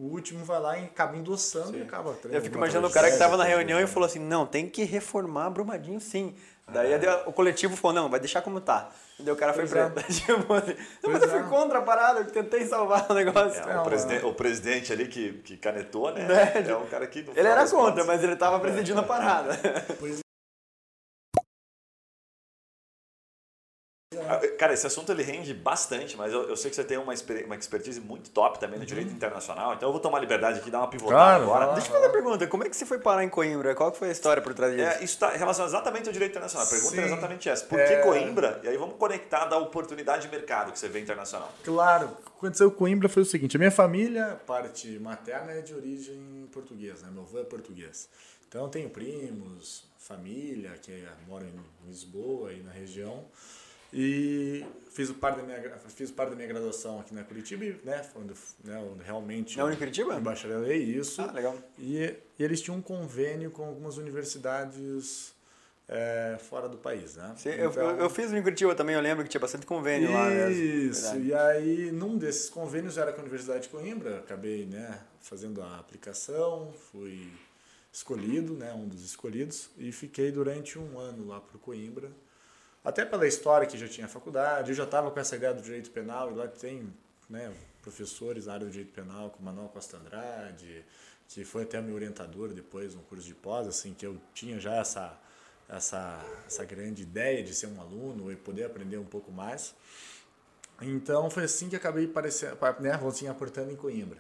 [0.02, 1.78] o último vai lá e acaba endossando sim.
[1.78, 4.48] e acaba Eu fico imaginando o cara que estava na reunião e falou assim: não,
[4.48, 6.34] tem que reformar Brumadinho sim.
[6.68, 7.24] Daí ah.
[7.28, 8.90] o coletivo falou: não, vai deixar como tá.
[9.20, 9.78] Daí o cara foi preso.
[9.78, 10.02] É.
[10.12, 10.76] tipo assim,
[11.08, 11.44] mas eu fui é.
[11.44, 13.62] contra a parada, eu tentei salvar o negócio.
[13.62, 16.26] É, o, presidente, o, presidente, ali que, que canetou, né?
[16.56, 17.20] É, é um cara que.
[17.20, 19.56] Ele era contra, mas ele estava presidindo a parada.
[20.00, 20.20] Pois
[24.58, 27.14] Cara, esse assunto ele rende bastante, mas eu, eu sei que você tem uma,
[27.46, 30.68] uma expertise muito top também no direito internacional, então eu vou tomar a liberdade aqui
[30.68, 31.66] e dar uma pivotada Claro, agora.
[31.68, 31.74] lá.
[31.76, 32.46] Deixa eu fazer uma pergunta.
[32.48, 33.74] Como é que você foi parar em Coimbra?
[33.74, 34.86] Qual que foi a história por trás disso?
[34.86, 36.68] É, isso está relacionado exatamente ao direito internacional.
[36.68, 37.06] A pergunta é Sim.
[37.06, 37.66] exatamente essa.
[37.66, 37.86] Por É.
[37.86, 38.60] que Coimbra?
[38.64, 41.50] E aí vamos conectar da oportunidade de mercado que você vê internacional.
[41.64, 45.62] Claro, o que aconteceu com Coimbra foi o seguinte: a minha família, parte materna, é
[45.62, 47.12] de origem portuguesa, né?
[47.14, 48.10] meu avô é português.
[48.50, 50.92] Então eu tenho primos, família que
[51.30, 53.24] moram em Lisboa e na região.
[53.94, 58.06] E fiz o parte da minha, fiz parte da minha graduação aqui na Curitiba, né?
[58.16, 59.58] Onde, né, onde realmente.
[59.58, 60.16] Na Unicuritiba?
[60.16, 61.22] Em bacharelei, isso.
[61.22, 61.58] Ah, legal.
[61.78, 61.98] E,
[62.40, 65.34] e eles tinham um convênio com algumas universidades
[65.90, 67.36] eh, fora do país, né?
[67.46, 70.30] Eu, Então- eu, eu fiz em Curitiba também, eu lembro que tinha bastante convênio lá
[70.30, 70.64] mesmo.
[70.90, 75.62] isso, e aí num desses convênios era com a Universidade de Coimbra, acabei né, fazendo
[75.62, 77.30] a aplicação, fui
[77.92, 82.10] escolhido, né, um dos escolhidos, e fiquei durante um ano lá por Coimbra,
[82.84, 85.92] até pela história que já tinha faculdade, eu já estava com essa ideia do direito
[85.92, 86.92] penal, e lá tem
[87.30, 90.84] né, professores na área do direito penal, como Manuel Costa Andrade,
[91.28, 94.76] que foi até meu orientador depois no curso de pós, assim, que eu tinha já
[94.76, 95.18] essa,
[95.70, 99.74] essa, essa grande ideia de ser um aluno e poder aprender um pouco mais.
[100.82, 104.18] Então foi assim que acabei parecendo, né, assim, aportando em Coimbra.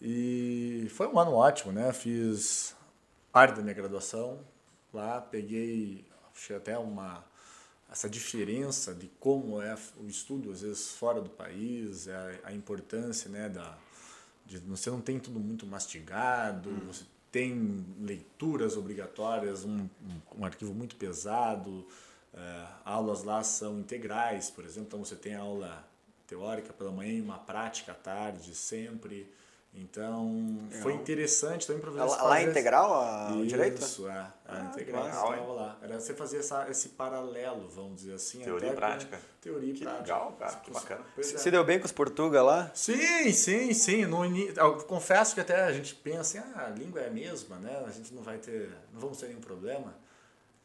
[0.00, 1.92] E foi um ano ótimo, né?
[1.92, 2.74] Fiz
[3.32, 4.40] parte da minha graduação
[4.92, 6.06] lá, peguei
[6.56, 7.24] até uma
[7.90, 13.30] essa diferença de como é o estudo às vezes fora do país, a, a importância,
[13.30, 13.76] né, da
[14.46, 19.88] de, você não tem tudo muito mastigado, você tem leituras obrigatórias, um, um,
[20.38, 21.86] um arquivo muito pesado,
[22.32, 25.84] eh, aulas lá são integrais, por exemplo, então você tem aula
[26.26, 29.26] teórica pela manhã e uma prática à tarde, sempre.
[29.76, 33.82] Então, foi interessante também para Lá, lá é integral a, o direito?
[33.82, 34.12] Isso, é.
[34.12, 35.78] é Ah, integral, estava lá.
[35.82, 38.38] Era você fazer essa, esse paralelo, vamos dizer assim.
[38.38, 39.20] Teoria até e prática.
[39.40, 40.02] Teoria e Que prática.
[40.02, 41.04] legal, cara, que bacana.
[41.20, 41.38] Se é.
[41.38, 42.70] se deu bem com os Portuga lá?
[42.72, 44.06] Sim, sim, sim.
[44.06, 44.22] No
[44.84, 47.82] confesso que até a gente pensa, assim, ah, a língua é a mesma, né?
[47.84, 49.92] A gente não vai ter, não vamos ter nenhum problema.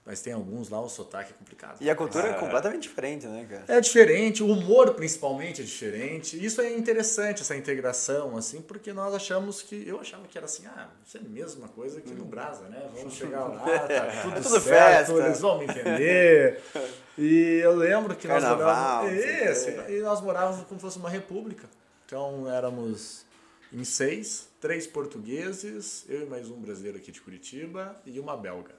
[0.06, 1.78] Mas tem alguns lá, o sotaque é complicado.
[1.82, 2.30] E a cultura Ah.
[2.32, 3.64] é completamente diferente, né, cara?
[3.68, 6.44] É diferente, o humor principalmente é diferente.
[6.44, 9.88] Isso é interessante, essa integração, assim, porque nós achamos que.
[9.88, 12.90] Eu achava que era assim, ah, isso é a mesma coisa que no Brasa, né?
[12.96, 15.14] Vamos chegar lá, tá tudo, É tudo certo, festa.
[15.14, 16.60] eles vão me entender.
[17.22, 19.12] E eu lembro que nós Carnaval, morávamos.
[19.12, 19.98] o Isso, quê.
[19.98, 21.68] e nós morávamos como se fosse uma república.
[22.06, 23.26] Então éramos
[23.74, 28.72] em seis, três portugueses, eu e mais um brasileiro aqui de Curitiba e uma belga.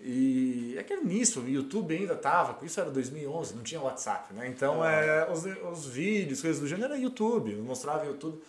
[0.00, 4.32] E é que era início, o YouTube ainda tava, isso era 2011, não tinha WhatsApp,
[4.32, 4.46] né?
[4.48, 8.40] Então, é, os, os vídeos, coisas do gênero, era YouTube, eu mostrava YouTube.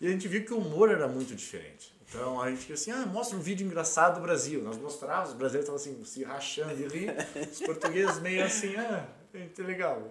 [0.00, 1.94] E a gente viu que o humor era muito diferente.
[2.08, 4.62] Então, a gente fica assim, ah, mostra um vídeo engraçado do Brasil.
[4.62, 7.14] Nós mostrávamos, os brasileiros estavam assim, se rachando de rir,
[7.50, 10.02] os portugueses meio assim, ah, é legal,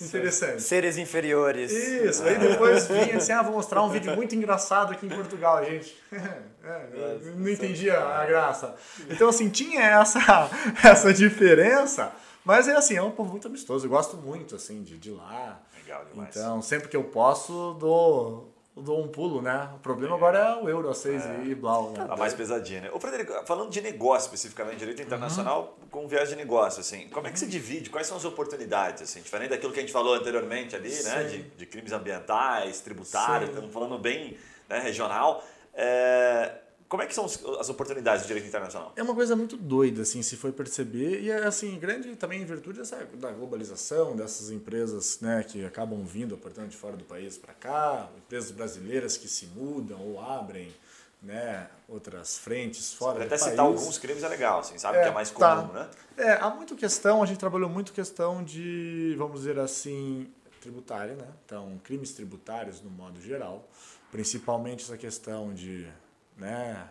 [0.00, 0.62] interessante.
[0.62, 1.72] Seres inferiores.
[1.72, 5.58] Isso, aí depois vinha assim, ah, vou mostrar um vídeo muito engraçado aqui em Portugal,
[5.58, 5.96] a gente.
[6.66, 8.74] É, eu não entendia a graça.
[9.10, 10.48] Então, assim, tinha essa,
[10.82, 12.10] essa diferença,
[12.42, 15.60] mas é assim, é um povo muito amistoso, eu gosto muito, assim, de, de lá.
[15.76, 16.34] Legal demais.
[16.34, 19.68] Então, sempre que eu posso, dou, dou um pulo, né?
[19.76, 22.04] O problema agora é o euro a 6 e blau, né?
[22.06, 22.90] Tá mais pesadinha, né?
[22.92, 27.30] Ô, Frederico, falando de negócio especificamente, direito internacional com viés de negócio, assim, como é
[27.30, 27.88] que se divide?
[27.88, 31.24] Quais são as oportunidades, assim, diferente daquilo que a gente falou anteriormente ali, né?
[31.24, 33.54] De, de crimes ambientais, tributários, Sim.
[33.54, 34.36] estamos falando bem
[34.68, 35.44] né, regional.
[35.72, 36.50] É,
[36.94, 38.92] como é que são as oportunidades do direito internacional?
[38.94, 41.22] É uma coisa muito doida, assim, se for perceber.
[41.22, 46.04] E é, assim, grande também em virtude dessa, da globalização, dessas empresas né, que acabam
[46.04, 50.72] vindo, portanto, de fora do país para cá, empresas brasileiras que se mudam ou abrem
[51.20, 53.42] né, outras frentes fora do até país.
[53.42, 54.98] citar alguns crimes é legal, assim, sabe?
[54.98, 55.56] É, que é mais tá.
[55.56, 55.90] comum, né?
[56.16, 61.26] É, há muito questão, a gente trabalhou muito questão de, vamos dizer assim, tributária, né?
[61.44, 63.68] Então, crimes tributários no modo geral,
[64.12, 65.88] principalmente essa questão de,
[66.36, 66.88] né,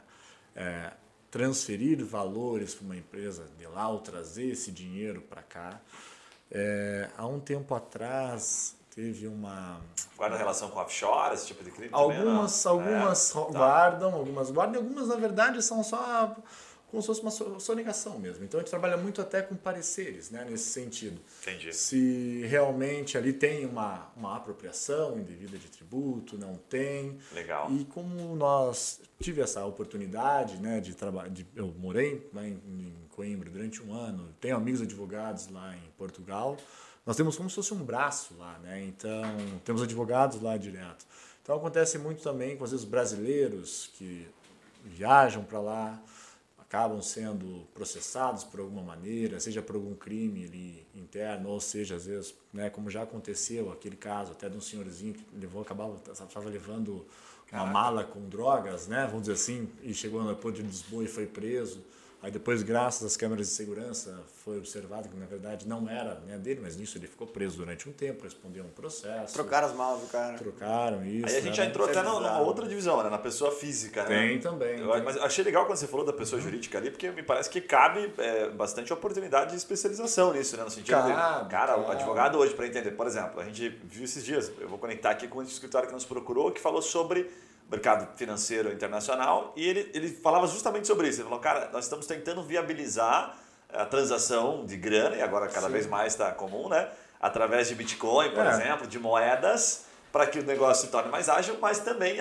[0.55, 0.91] é,
[1.31, 5.79] transferir valores para uma empresa de lá ou trazer esse dinheiro para cá.
[6.51, 9.81] É, há um tempo atrás teve uma
[10.15, 12.71] Guarda relação com offshore, esse tipo de crime também, Algumas, não?
[12.71, 13.45] algumas É, tá.
[13.51, 16.35] guardam, algumas guardam, algumas, na verdade, são só
[16.93, 18.43] como se fosse uma so- sonegação mesmo.
[18.45, 21.19] Então a gente trabalha muito até com pareceres, né, nesse sentido.
[21.41, 21.73] Entendi.
[21.73, 27.17] Se realmente ali tem uma, uma apropriação indevida de tributo, não tem.
[27.31, 27.71] Legal.
[27.71, 33.49] E como nós tive essa oportunidade, né, de trabalhar, eu morei lá em, em Coimbra
[33.49, 36.57] durante um ano, tenho amigos advogados lá em Portugal.
[37.07, 38.83] Nós temos como se fosse um braço lá, né?
[38.83, 39.23] Então,
[39.65, 41.05] temos advogados lá direto.
[41.41, 44.27] Então acontece muito também com às vezes brasileiros que
[44.85, 46.01] viajam para lá,
[46.73, 52.07] acabam sendo processados por alguma maneira, seja por algum crime ali interno, ou seja, às
[52.07, 56.49] vezes, né, como já aconteceu, aquele caso até de um senhorzinho que levou, acabava, estava
[56.49, 57.05] levando
[57.51, 61.07] uma mala com drogas, né, vamos dizer assim, e chegou no aeroporto de Lisboa e
[61.07, 61.79] foi preso.
[62.23, 66.37] Aí depois, graças às câmeras de segurança, foi observado que na verdade não era né,
[66.37, 69.33] dele, mas nisso ele ficou preso durante um tempo, respondeu um processo.
[69.33, 70.37] Trocaram as malas do cara.
[70.37, 71.25] Trocaram isso.
[71.27, 71.53] Aí a gente né?
[71.53, 72.45] já entrou até numa bizarro.
[72.45, 73.09] outra divisão, né?
[73.09, 74.29] Na pessoa física, né?
[74.29, 74.79] Tem também.
[74.79, 75.03] Eu, tem.
[75.03, 77.59] mas eu achei legal quando você falou da pessoa jurídica ali, porque me parece que
[77.59, 80.63] cabe é, bastante oportunidade de especialização nisso, né?
[80.63, 81.95] No sentido de, Cabe, cara, o cabe.
[81.97, 85.27] advogado hoje, para entender, por exemplo, a gente viu esses dias, eu vou conectar aqui
[85.27, 87.29] com o escritório que nos procurou, que falou sobre
[87.69, 91.19] mercado financeiro internacional e ele, ele falava justamente sobre isso.
[91.21, 93.37] Ele falou, cara, nós estamos tentando viabilizar
[93.71, 95.73] a transação de grana, e agora cada Sim.
[95.73, 96.89] vez mais está comum, né?
[97.19, 98.49] Através de Bitcoin, por É.
[98.49, 102.17] exemplo, de moedas, para que o negócio se torne mais ágil, mas também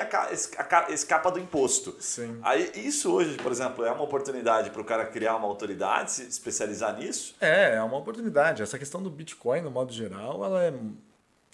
[0.89, 1.95] escapa do imposto.
[2.01, 2.39] Sim.
[2.43, 6.23] Aí, isso hoje, por exemplo, é uma oportunidade para o cara criar uma autoridade, se
[6.23, 7.35] especializar nisso.
[7.39, 8.63] É, é uma oportunidade.
[8.63, 10.73] Essa questão do Bitcoin, no modo geral, ela é,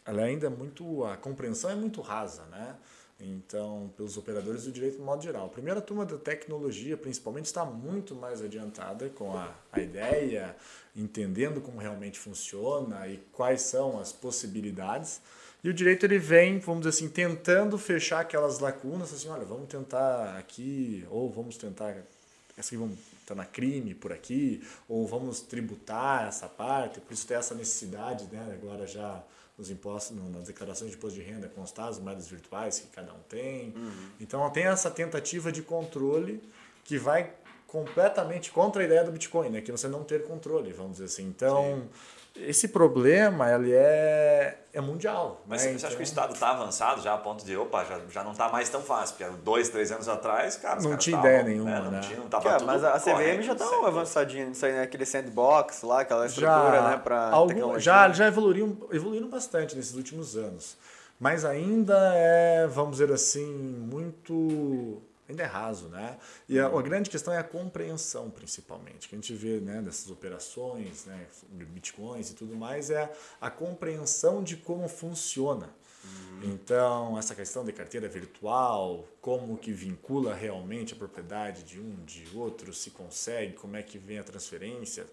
[0.07, 1.05] ela ainda é muito.
[1.05, 2.77] A compreensão é muito rasa, né?
[3.21, 5.47] Então, pelos operadores do direito no modo geral.
[5.47, 10.55] A primeira turma da tecnologia, principalmente, está muito mais adiantada com a, a ideia,
[10.95, 15.21] entendendo como realmente funciona e quais são as possibilidades.
[15.65, 19.69] E o direito ele vem, vamos dizer assim, tentando fechar aquelas lacunas, assim, olha, vamos
[19.69, 21.91] tentar aqui, ou vamos tentar
[22.57, 27.55] aqui vamos tornar crime por aqui, ou vamos tributar essa parte, por isso tem essa
[27.55, 29.23] necessidade, né, agora já
[29.59, 33.21] nos impostos, nas declarações de imposto de renda constar as moedas virtuais que cada um
[33.29, 33.75] tem.
[34.21, 36.41] Então tem essa tentativa de controle
[36.85, 37.35] que vai
[37.67, 41.27] completamente contra a ideia do Bitcoin, né, que você não ter controle, vamos dizer assim.
[41.27, 41.87] Então,
[42.47, 45.43] esse problema, ele é, é mundial.
[45.47, 45.73] Mas né?
[45.79, 48.25] você acha que o Então- Estado está avançado já a ponto de, opa, já, já
[48.25, 49.17] não está mais tão fácil?
[49.17, 51.91] Porque há dois, três anos atrás, cara, os Não caras tinha tavam, ideia nenhuma, Não
[51.91, 52.01] né?
[52.01, 53.87] tinha, não tava tudo mas a, CVM correto, já tá certo.
[53.87, 54.83] avançadinha nisso aí, né?
[54.83, 56.97] Aquele sandbox lá, aquela estrutura, né?
[57.03, 57.81] Pra algum- tecnologia.
[57.81, 60.77] já, já evoluíram, evoluíram bastante nesses últimos anos.
[61.21, 65.03] Mas ainda é, vamos dizer assim, muito.
[65.29, 66.17] Ainda é raso, né?
[66.49, 69.09] E a, a grande questão é a compreensão, principalmente.
[69.09, 73.05] Que a gente vê né, dessas operações, né, de bitcoins e tudo mais, é
[73.41, 75.69] a, a compreensão de como funciona.
[76.43, 82.25] Então, essa questão de carteira virtual, como que vincula realmente a propriedade de um, de
[82.37, 85.05] outro, se consegue, como é que vem a transferência.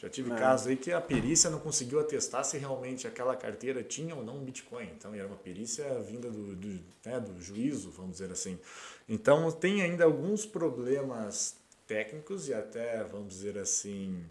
[0.00, 4.14] Já tive casos aí que a perícia não conseguiu atestar se realmente aquela carteira tinha
[4.14, 4.86] ou não um Bitcoin.
[4.96, 8.58] Então, era uma perícia vinda do, do, né, do juízo, vamos dizer assim.
[9.06, 11.54] Então, tem ainda alguns problemas
[11.86, 14.24] técnicos e até, vamos dizer assim,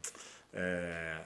[0.53, 1.21] é,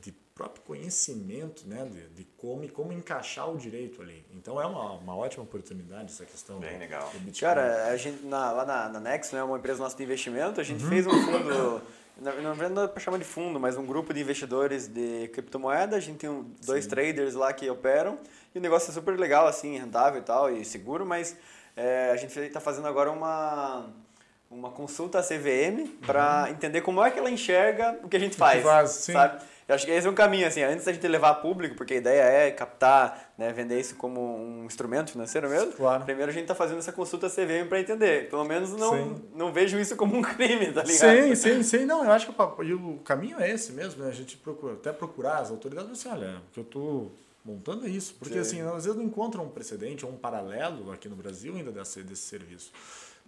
[0.00, 4.24] de próprio conhecimento né, de, de como e como encaixar o direito ali.
[4.32, 7.10] Então, é uma, uma ótima oportunidade essa questão Bem do, legal.
[7.10, 7.40] do Bitcoin.
[7.48, 10.64] Cara, a gente, na- lá na, na Next, né, uma empresa nossa de investimento, a
[10.64, 10.90] gente Uhum.
[10.90, 11.82] fez um fundo,
[12.20, 16.18] não é para chamar de fundo, mas um grupo de investidores de criptomoeda, a gente
[16.18, 18.18] tem dois traders lá que operam,
[18.54, 21.36] e o negócio é super legal, assim, rentável e tal, e seguro, mas
[21.76, 23.86] é, a gente está fazendo agora uma,
[24.50, 28.36] uma consulta à CVM para entender como é que ela enxerga o que a gente
[28.36, 29.12] faz, faz, sim.
[29.12, 29.40] sabe?
[29.68, 31.92] Eu acho que esse é um caminho, assim, antes da gente levar a público, porque
[31.92, 36.04] a ideia é captar, né, vender isso como um instrumento financeiro mesmo, Claro.
[36.04, 38.30] primeiro a gente está fazendo essa consulta CVM para entender.
[38.30, 39.24] Pelo menos não, Sim.
[39.34, 41.16] não vejo isso como um crime, tá ligado?
[41.26, 41.84] Sim, sim, sim.
[41.84, 44.08] Não, eu acho que o, papo- o caminho é esse mesmo, né?
[44.08, 47.10] A gente procura, até procurar as autoridades e assim, olha, o que eu tô
[47.44, 48.14] montando é isso.
[48.18, 48.62] Porque, Sim.
[48.62, 52.02] assim, às vezes não encontram um precedente ou um paralelo aqui no Brasil ainda desse,
[52.02, 52.72] desse serviço.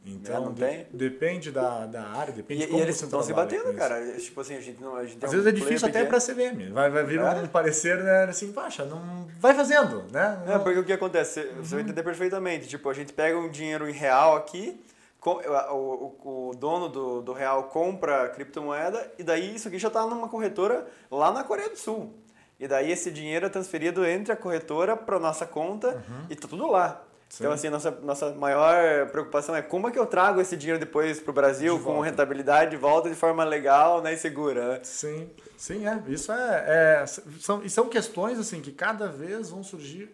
[0.04, 0.86] Então, não de- tem?
[0.92, 4.00] depende da, da área, depende E, de como e eles estão se batendo, com cara.
[4.18, 4.96] Tipo assim, a gente não.
[4.96, 6.72] A gente Às vezes é difícil até para CVM.
[6.72, 7.22] Vai, vai vir É?
[7.34, 10.42] um parecer, né, assim, poxa, não vai fazendo, né?
[10.48, 11.42] É, porque o que acontece?
[11.42, 11.62] Você Uhum.
[11.64, 12.66] vai entender perfeitamente.
[12.66, 14.80] Tipo, a gente pega um dinheiro em real aqui,
[15.20, 19.88] co- o, o, o dono do, do real compra criptomoeda, e daí isso aqui já
[19.88, 22.14] está numa corretora lá na Coreia do Sul.
[22.58, 26.66] E daí esse dinheiro é transferido entre a corretora para nossa conta e tá tudo
[26.70, 27.02] lá.
[27.32, 27.46] Então.
[27.50, 27.54] Sim.
[27.54, 31.30] assim, nossa, nossa maior preocupação é como é que eu trago esse dinheiro depois para
[31.30, 34.74] o Brasil De com rentabilidade de volta de forma legal né, e segura.
[34.74, 34.80] né?
[34.82, 36.02] Sim, sim, é.
[36.08, 40.10] Isso é, é são, e são questões assim que cada vez vão surgir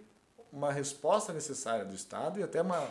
[0.52, 2.87] uma resposta necessária do Estado e até uma,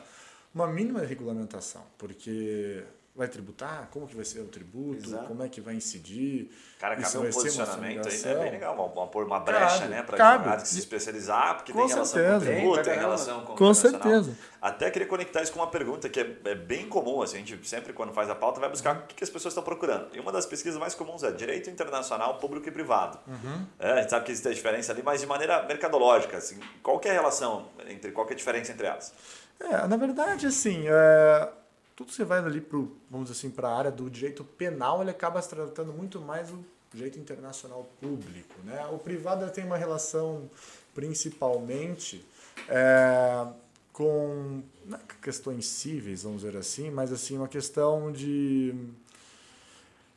[0.54, 2.84] uma mínima regulamentação, porque
[3.16, 5.26] vai tributar, como que vai ser o tributo, Exato.
[5.26, 6.52] como é que vai incidir.
[6.78, 8.36] Cara, isso cabe um posicionamento aí, né?
[8.36, 8.76] Bem legal.
[8.76, 10.04] Uma, uma, pôr uma brecha, Cabe, né?
[10.04, 10.36] Para cabe.
[10.36, 12.40] advogados que se especializar, porque Com tem relação certeza.
[12.40, 14.38] com Tem, tributo, tem relação com o Com certeza.
[14.62, 17.66] Até queria conectar isso com uma pergunta que é, é bem comum, assim, a gente
[17.66, 20.14] sempre quando faz a pauta vai buscar o que, que as pessoas estão procurando.
[20.14, 23.18] E uma das pesquisas mais comuns é direito internacional, público e privado.
[23.26, 23.66] Uhum.
[23.80, 27.00] É, a gente sabe que existe a diferença ali, mas de maneira mercadológica, assim, qual
[27.00, 29.14] que é a relação entre, qual que é a diferença entre elas?
[29.58, 31.50] É, na verdade, assim, é,
[31.96, 32.78] tudo você vai ali para
[33.10, 36.50] vamos dizer assim, para a área do direito penal, ele acaba se tratando muito mais
[36.50, 38.54] do direito internacional público.
[38.64, 38.86] Né?
[38.88, 40.50] O privado tem uma relação
[40.94, 42.26] principalmente
[42.70, 43.48] é,
[43.92, 48.74] com não é questões cíveis, vamos dizer assim, mas assim uma questão de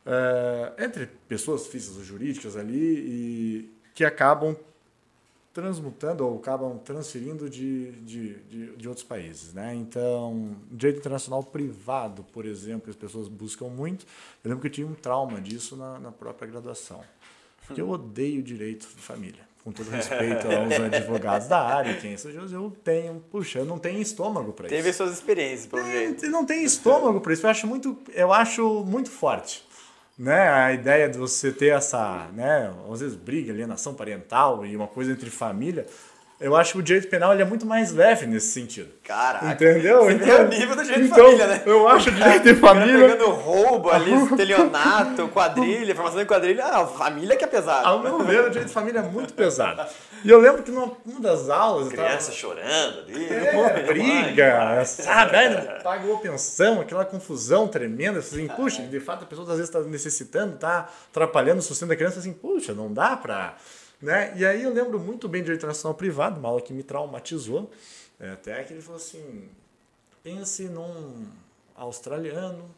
[0.05, 4.57] é, entre pessoas físicas ou jurídicas ali e que acabam
[5.53, 9.53] transmutando ou acabam transferindo de, de, de, de, outros países.
[9.53, 9.75] Né?
[9.75, 14.07] Então, direito internacional privado, por exemplo, as pessoas buscam muito.
[14.45, 17.01] Eu lembro que eu tinha um trauma disso na, na própria graduação.
[17.67, 19.49] Porque eu odeio direito de família.
[19.65, 24.01] Com todo respeito aos advogados da área, quem seja, eu tenho, puxa, eu não tenho
[24.01, 24.75] estômago para isso.
[24.75, 26.27] Teve suas experiências, pelo é, jeito.
[26.31, 27.45] Não tem estômago para isso.
[27.45, 29.68] Eu acho muito, eu acho muito forte
[30.19, 34.89] né, a ideia de você ter essa, né, às vezes briga, alienação parental e uma
[34.89, 35.87] coisa entre família,
[36.40, 38.88] eu acho que o direito penal ele é muito mais leve nesse sentido.
[39.03, 39.51] Caraca.
[39.51, 40.05] Entendeu?
[40.05, 41.62] Você então, o nível do direito então, de família, né?
[41.66, 43.09] Eu acho o direito de família.
[43.09, 46.64] pegando roubo ali, estelionato, quadrilha, formação de quadrilha.
[46.64, 47.88] Ah, família que é pesado.
[47.88, 49.85] Ao meu ver, o direito de família é muito pesado.
[50.24, 51.88] E eu lembro que numa uma das aulas.
[51.88, 52.33] Criança tava...
[52.33, 53.27] chorando ali.
[53.29, 55.37] É, briga, sabe?
[55.37, 58.20] Aí pagou pensão, aquela confusão tremenda.
[58.20, 61.96] Assim, puxa, de fato a pessoa às vezes está necessitando, está atrapalhando o sustento da
[61.96, 63.57] criança, assim, puxa, não dá para
[64.01, 64.33] né?
[64.37, 67.71] E aí eu lembro muito bem de direito nacional privado, uma aula que me traumatizou.
[68.21, 69.49] É, até que ele falou assim:
[70.23, 71.27] pense num
[71.75, 72.69] australiano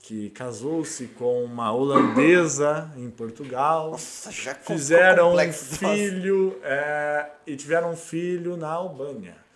[0.00, 3.90] que casou-se com uma holandesa em Portugal.
[3.90, 4.32] Nossa,
[4.62, 9.49] fizeram um filho é, e tiveram um filho na Albânia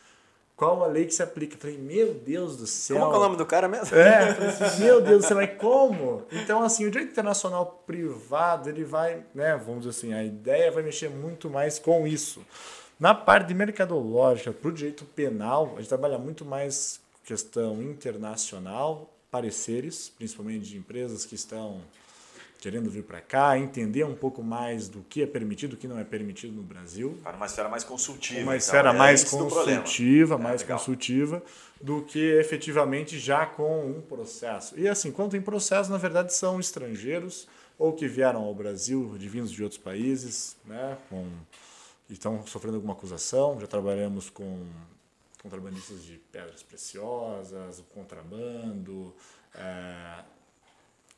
[0.56, 1.56] qual a lei que se aplica?
[1.56, 3.00] Eu falei, meu Deus do céu.
[3.00, 3.96] Como é o nome do cara mesmo?
[3.96, 6.22] É, falei assim, meu Deus do céu, mas como?
[6.30, 10.82] Então, assim, o direito internacional privado, ele vai, né, vamos dizer assim, a ideia vai
[10.82, 12.44] mexer muito mais com isso.
[13.00, 19.10] Na parte de mercadológica, para o direito penal, a gente trabalha muito mais questão internacional,
[19.30, 21.80] pareceres, principalmente de empresas que estão
[22.64, 25.98] querendo vir para cá, entender um pouco mais do que é permitido, o que não
[25.98, 27.18] é permitido no Brasil.
[27.22, 28.40] Para uma esfera mais consultiva.
[28.40, 31.42] Uma então, esfera é mais consultiva, mais é, consultiva
[31.79, 34.81] do que efetivamente já com um processo.
[34.81, 37.46] E assim, quando tem processo, na verdade são estrangeiros
[37.79, 41.29] ou que vieram ao Brasil, de vindos de outros países, né, com,
[42.09, 43.61] estão sofrendo alguma acusação.
[43.61, 44.64] Já trabalhamos com
[45.42, 49.14] contrabandistas de pedras preciosas, contrabando,
[49.55, 50.24] é,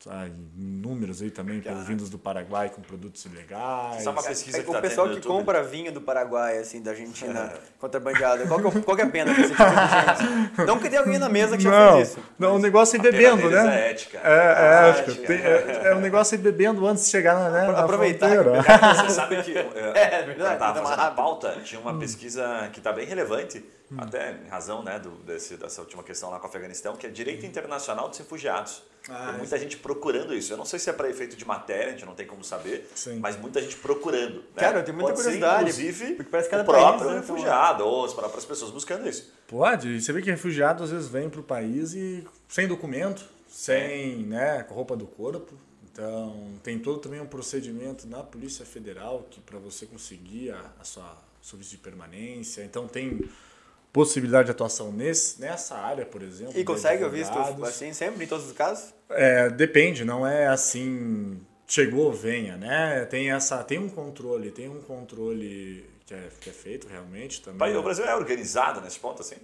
[0.09, 1.73] ah, números aí também, ah.
[1.73, 4.05] vindos do Paraguai com produtos ilegais.
[4.05, 6.91] É uma pesquisa é, que O tá pessoal que compra vinho do Paraguai, assim, da
[6.91, 7.59] Argentina, é.
[7.79, 10.61] contrabandeado, qual que, é, qual que é a pena desse tipo de gente?
[10.67, 12.19] Não que tenha alguém na mesa que já não, fez isso.
[12.37, 13.81] Não, o negócio é ir bebendo, né?
[13.81, 14.19] É ética.
[14.23, 15.27] É, é, ah, ética.
[15.27, 18.29] Tem, é, é um negócio é ir bebendo antes de chegar na, né, Aproveitar.
[18.29, 19.57] Na Você sabe que...
[19.97, 20.59] É, é verdade.
[20.59, 23.97] Fazendo pauta, tinha uma pesquisa que está bem relevante, hum.
[23.97, 27.09] até em razão né, do, desse, dessa última questão lá com o Afeganistão, que é
[27.09, 28.83] direito internacional dos refugiados.
[29.09, 29.59] Ah, Tem muita é.
[29.59, 30.51] gente procurando isso.
[30.51, 32.89] Eu não sei se é para efeito de matéria, a gente não tem como saber,
[32.93, 33.19] Sim.
[33.19, 34.35] mas muita gente procurando.
[34.35, 34.43] Né?
[34.55, 35.71] Cara, eu tenho muita Pode curiosidade.
[35.71, 39.07] Ser, inclusive, porque parece cada o próprio país, né, refugiado, ou as próprias pessoas buscando
[39.07, 39.31] isso.
[39.47, 40.01] Pode.
[40.01, 44.63] Você vê que refugiado às vezes vem para o país e sem documento, sem né,
[44.63, 45.55] com roupa do corpo.
[45.91, 50.83] Então, tem todo também um procedimento na Polícia Federal que para você conseguir a, a
[50.83, 52.63] sua serviço de permanência.
[52.63, 53.21] Então, tem
[53.91, 56.57] possibilidade de atuação nesse, nessa área, por exemplo.
[56.57, 58.93] E consegue o visto assim sempre, em todos os casos?
[59.09, 63.05] É, depende, não é assim, chegou, venha, né?
[63.05, 67.75] Tem, essa, tem um controle, tem um controle que é, que é feito realmente também.
[67.75, 69.35] o Brasil é organizado nesse ponto, assim?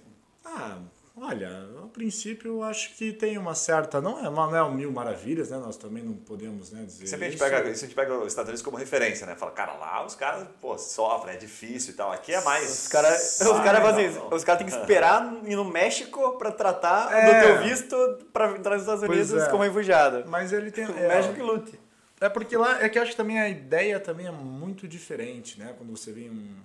[0.44, 0.78] Ah,
[1.16, 4.00] Olha, a princípio eu acho que tem uma certa.
[4.00, 5.58] Não é, não é um mil maravilhas, né?
[5.58, 7.06] Nós também não podemos né, dizer.
[7.06, 9.36] Sempre a gente, pega, a gente pega os Estados Unidos como referência, né?
[9.36, 12.10] Fala, cara, lá os caras, pô, sofrem, é difícil e tal.
[12.10, 12.68] Aqui é mais.
[12.68, 14.20] Os caras os cara fazem isso.
[14.28, 17.26] Os caras têm que esperar ir no México para tratar é.
[17.26, 17.96] do teu visto
[18.32, 19.50] para entrar nos Estados Unidos é.
[19.50, 20.24] como refugiado.
[20.28, 20.84] Mas ele tem.
[20.84, 21.78] O é, México que lute.
[22.20, 25.60] É porque lá é que eu acho que também a ideia também é muito diferente,
[25.60, 25.74] né?
[25.78, 26.56] Quando você vê um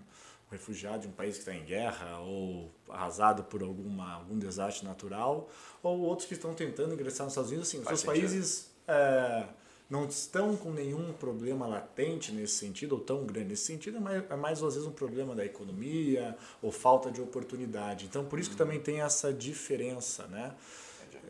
[0.51, 5.49] refugiado de um país que está em guerra ou arrasado por alguma, algum desastre natural,
[5.83, 7.69] ou outros que estão tentando ingressar nos Estados Unidos.
[7.69, 9.45] Assim, os seus países é,
[9.89, 14.23] não estão com nenhum problema latente nesse sentido, ou tão grande nesse sentido, é mais,
[14.29, 18.05] é mais às vezes um problema da economia ou falta de oportunidade.
[18.05, 20.53] Então, por isso que também tem essa diferença, né?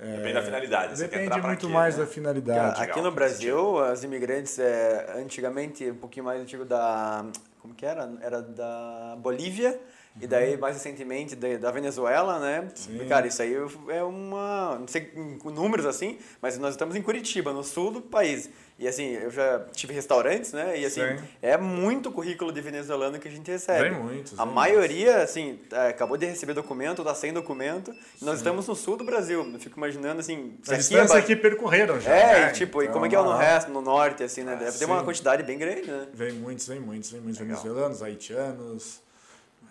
[0.01, 0.97] Depende é, da finalidade.
[0.97, 2.03] Depende muito aqui, mais né?
[2.03, 2.82] da finalidade.
[2.82, 7.25] Aqui no Brasil, as imigrantes, é, antigamente, um pouquinho mais antigo da
[7.60, 8.10] como que era?
[8.22, 9.80] Era da Bolívia
[10.19, 12.67] E daí, mais recentemente, da da Venezuela, né?
[13.08, 13.54] Cara, isso aí
[13.89, 14.78] é uma.
[14.80, 15.02] Não sei
[15.39, 18.50] com números assim, mas nós estamos em Curitiba, no sul do país.
[18.79, 20.79] E assim, eu já tive restaurantes, né?
[20.79, 21.23] E assim, Sim.
[21.41, 23.89] é muito currículo de venezuelano que a gente recebe.
[23.89, 27.93] Vem muitos, A vem maioria, assim, é, acabou de receber documento, tá sem documento.
[28.21, 29.45] E nós estamos no sul do Brasil.
[29.51, 30.57] Eu fico imaginando, assim.
[30.63, 32.09] se A aqui distância que percorreram já.
[32.09, 32.49] É, né?
[32.49, 34.53] e tipo, e Então, como é que é no ah, resto, no norte, assim, né?
[34.53, 35.05] Ah, Deve ter uma sim.
[35.05, 36.07] quantidade bem grande, né?
[36.13, 37.57] Vem muitos, vem muitos, vem muitos Legal.
[37.57, 39.01] venezuelanos, haitianos,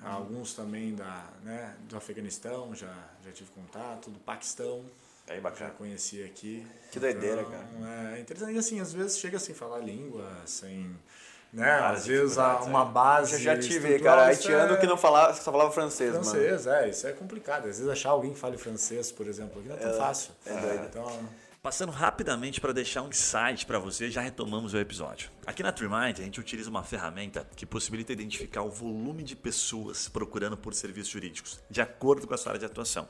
[0.05, 2.93] alguns também da, né, do Afeganistão, já,
[3.25, 4.85] já tive contato, do Paquistão,
[5.35, 5.71] Já bacana.
[5.71, 6.67] conheci aqui.
[6.91, 10.95] Que doideira, Então, É interessante, e assim, às vezes chega sem falar língua, sem...
[11.51, 15.51] Né, às vezes uma base Eu já tive, cara, haitiano é que não falava, só
[15.51, 16.23] falava francês, mano.
[16.23, 17.61] Francês, é, isso é complicado.
[17.61, 20.33] Às vezes achar alguém que fale francês, por exemplo, aqui não é tão fácil.
[20.45, 20.85] é doido.
[20.85, 21.29] Então,
[21.61, 25.29] Passando rapidamente para deixar um insight para você, já retomamos o episódio.
[25.45, 30.09] Aqui na TreeMind a gente utiliza uma ferramenta que possibilita identificar o volume de pessoas
[30.09, 33.09] procurando por serviços jurídicos, de acordo com a sua área de atuação.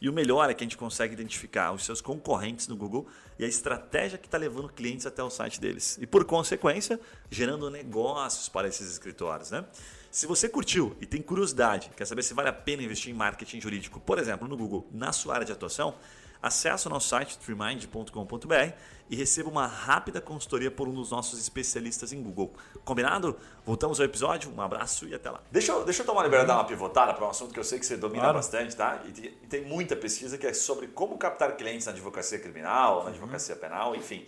[0.00, 3.06] E o melhor é que a gente consegue identificar os seus concorrentes no Google
[3.38, 5.98] e a estratégia que está levando clientes até o site deles.
[6.00, 9.50] E por consequência, gerando negócios para esses escritórios.
[9.50, 9.64] Né?
[10.10, 13.60] Se você curtiu e tem curiosidade, quer saber se vale a pena investir em marketing
[13.60, 15.94] jurídico, por exemplo, no Google, na sua área de atuação,
[16.42, 18.72] acesse o nosso site tremind.com.br
[19.10, 22.52] e receba uma rápida consultoria por um dos nossos especialistas em Google.
[22.84, 23.36] Combinado?
[23.64, 25.40] Voltamos ao episódio, um abraço e até lá.
[25.50, 27.58] Deixa eu, deixa eu tomar a liberdade de dar uma pivotada para um assunto que
[27.58, 28.36] eu sei que você domina Claro.
[28.38, 29.02] bastante, tá?
[29.06, 33.04] E tem, e tem muita pesquisa que é sobre como captar clientes na advocacia criminal,
[33.04, 34.26] na advocacia penal, enfim.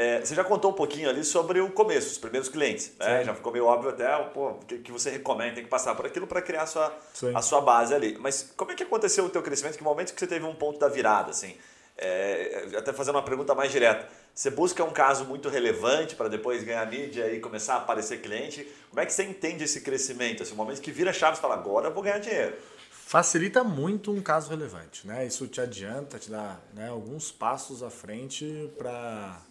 [0.00, 2.92] É, você já contou um pouquinho ali sobre o começo, os primeiros clientes.
[3.00, 3.24] Né?
[3.24, 6.24] Já ficou meio óbvio até pô, que, que você recomenda, tem que passar por aquilo
[6.24, 7.32] para criar a sua, Sim.
[7.34, 8.16] a sua base ali.
[8.20, 9.76] Mas como é que aconteceu o teu crescimento?
[9.76, 11.32] Que momento que você teve um ponto da virada?
[11.32, 11.56] Assim?
[11.96, 14.08] É, até fazendo uma pergunta mais direta.
[14.32, 18.72] Você busca um caso muito relevante para depois ganhar mídia e começar a aparecer cliente?
[18.90, 20.44] Como é que você entende esse crescimento?
[20.44, 22.54] Assim, o momento que vira chave e fala, agora eu vou ganhar dinheiro.
[22.88, 25.26] facilita muito um caso relevante, né?
[25.26, 29.42] Isso te adianta, te dá né, alguns passos à frente para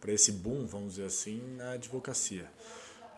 [0.00, 2.50] para esse boom, vamos dizer assim, na advocacia.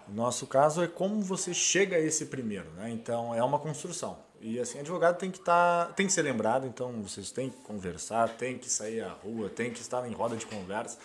[0.08, 2.90] O nosso caso é como você chega a esse primeiro, né?
[2.90, 4.18] Então é uma construção.
[4.40, 8.28] E assim, advogado tem que estar, tem que ser lembrado, então vocês têm que conversar,
[8.36, 10.96] tem que sair à rua, tem que estar em roda de conversa.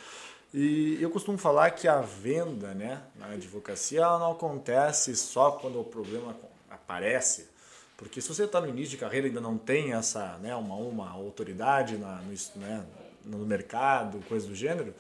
[0.54, 5.80] E eu costumo falar que a venda, né, na advocacia, ela não acontece só quando
[5.80, 6.36] o problema
[6.70, 7.50] aparece,
[7.98, 10.76] porque se você está no início de carreira e ainda não tem essa, né, uma,
[10.76, 12.86] uma autoridade na, no, né,
[13.26, 14.94] no mercado, coisa do gênero,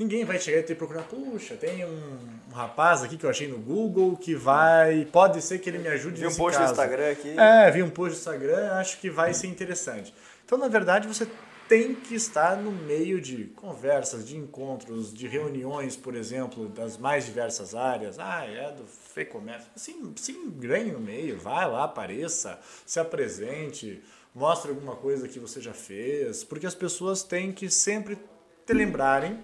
[0.00, 3.46] ninguém vai chegar e te procurar, puxa, tem um, um rapaz aqui que eu achei
[3.46, 6.64] no Google que vai, pode ser que ele me ajude Vi um nesse post no
[6.64, 6.72] caso.
[6.72, 7.38] Instagram aqui.
[7.38, 10.14] É, vi um post no Instagram, acho que vai ser interessante.
[10.42, 11.28] Então, na verdade, você
[11.68, 17.26] tem que estar no meio de conversas, de encontros, de reuniões, por exemplo, das mais
[17.26, 18.18] diversas áreas.
[18.18, 19.70] Ah, é do FEComércio.
[19.76, 24.02] Assim, se engrenhe no meio, vai lá, apareça, se apresente,
[24.34, 28.18] mostre alguma coisa que você já fez, porque as pessoas têm que sempre
[28.66, 29.38] te lembrarem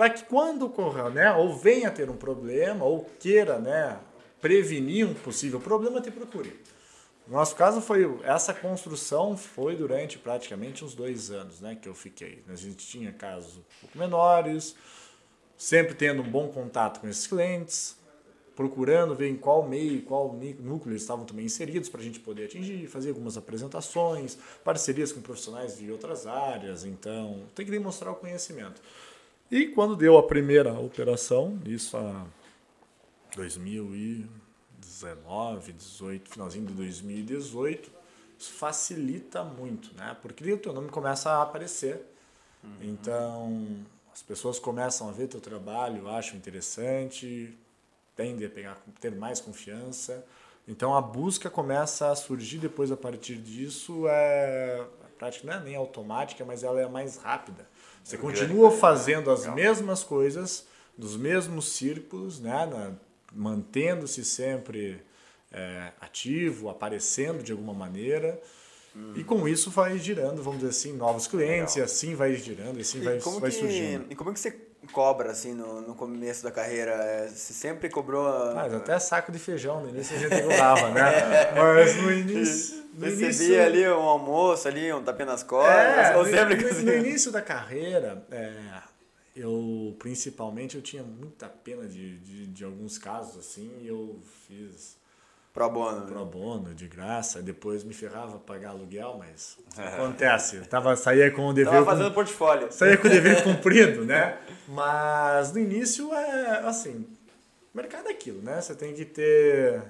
[0.00, 3.98] para que quando ocorra, né, ou venha a ter um problema, ou queira, né,
[4.40, 6.58] prevenir um possível problema, te procure.
[7.26, 11.94] No nosso caso foi essa construção foi durante praticamente uns dois anos, né, que eu
[11.94, 12.42] fiquei.
[12.48, 14.74] A gente tinha casos um pouco menores,
[15.54, 17.94] sempre tendo um bom contato com esses clientes,
[18.56, 22.46] procurando ver em qual meio, qual núcleo eles estavam também inseridos para a gente poder
[22.46, 26.86] atingir, fazer algumas apresentações, parcerias com profissionais de outras áreas.
[26.86, 28.80] Então, tem que demonstrar o conhecimento.
[29.50, 32.24] E quando deu a primeira operação, isso a
[33.34, 37.90] 2019, 18, finalzinho de 2018,
[38.38, 40.16] isso facilita muito, né?
[40.22, 42.00] Porque o teu nome começa a aparecer.
[42.80, 47.58] Então, as pessoas começam a ver teu trabalho, acham interessante,
[48.14, 50.24] tendem a pegar, ter mais confiança.
[50.68, 55.60] Então, a busca começa a surgir depois, a partir disso, é a prática não é
[55.64, 57.66] nem automática, mas ela é mais rápida.
[58.04, 62.66] Você continua fazendo as mesmas coisas, dos mesmos círculos, né?
[62.66, 62.92] na-
[63.32, 65.02] mantendo-se sempre
[65.52, 68.40] é, ativo, aparecendo de alguma maneira.
[69.14, 72.80] E com isso vai girando, vamos dizer assim, novos clientes, e assim vai girando, e
[72.80, 74.06] assim vai, E como, vai que, surgindo.
[74.10, 74.50] e como que você
[74.92, 76.90] cobra, assim, no, no começo da carreira?
[76.92, 78.52] É, Você sempre cobrou...
[78.52, 81.02] Mas até saco de feijão, no início a gente cobrava, né?
[81.54, 82.79] Mas no início.
[82.92, 85.74] No Recebia início ali um almoço, ali, um tapinha nas costas,
[86.08, 86.82] É, ou no, sempre no- assim...
[86.84, 88.52] no início da carreira, é,
[89.36, 94.98] eu principalmente eu tinha muita pena de, de, de alguns casos assim, e eu fiz
[95.52, 96.06] Pro bono.
[96.06, 100.56] pro bono, de graça, depois me ferrava pagar aluguel, mas acontece.
[100.56, 101.72] Eu tava, saía com o dever.
[101.72, 102.70] Tava com- fazendo portfólio.
[102.72, 104.38] saía com o dever cumprido, né?
[104.68, 107.06] Mas no início é assim,
[107.74, 108.60] mercado é aquilo, né?
[108.60, 109.82] Você tem que ter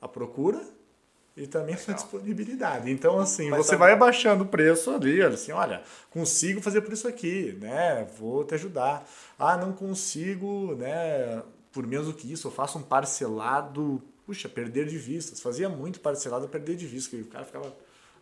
[0.00, 0.60] a procura,
[1.38, 2.90] e também a sua disponibilidade.
[2.90, 7.06] Então, assim, Mas você vai abaixando o preço ali, assim, olha, consigo fazer por isso
[7.06, 8.06] aqui, né?
[8.18, 9.08] Vou te ajudar.
[9.38, 11.42] Ah, não consigo, né?
[11.70, 15.36] Por menos do que isso, eu faço um parcelado, puxa, perder de vista.
[15.40, 17.72] Fazia muito parcelado perder de vista, que o cara ficava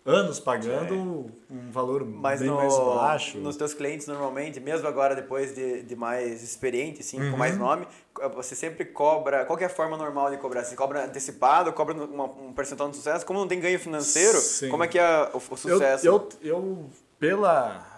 [0.06, 1.52] anos pagando é.
[1.54, 3.38] um valor Mas bem no, mais baixo.
[3.38, 7.32] Nos teus clientes, normalmente, mesmo agora depois de, de mais experiente, assim, uhum.
[7.32, 7.86] com mais nome,
[8.34, 10.64] você sempre cobra, qual é a forma normal de cobrar?
[10.64, 13.26] Você cobra antecipado, cobra uma, um percentual de sucesso?
[13.26, 14.70] Como não tem ganho financeiro, Sim.
[14.70, 16.06] como é que é o, o sucesso?
[16.06, 17.96] Eu, eu, eu, pela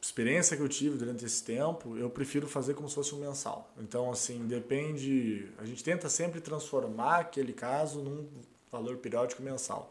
[0.00, 3.70] experiência que eu tive durante esse tempo, eu prefiro fazer como se fosse um mensal.
[3.78, 5.48] Então, assim, depende...
[5.58, 8.26] A gente tenta sempre transformar aquele caso num
[8.70, 9.90] valor periódico mensal.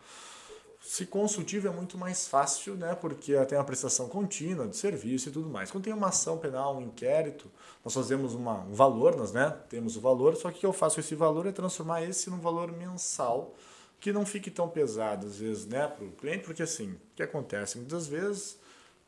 [0.86, 2.94] Se consultivo é muito mais fácil, né?
[2.94, 5.72] Porque tem a prestação contínua de serviço e tudo mais.
[5.72, 7.50] Quando tem uma ação penal, um inquérito,
[7.86, 9.58] nós fazemos uma, um valor, nós né?
[9.70, 12.40] temos o valor, só que o que eu faço esse valor é transformar esse num
[12.40, 13.56] valor mensal,
[13.98, 17.24] que não fique tão pesado, às vezes, né, para o cliente, porque assim, o que
[17.24, 17.78] acontece?
[17.78, 18.60] Muitas vezes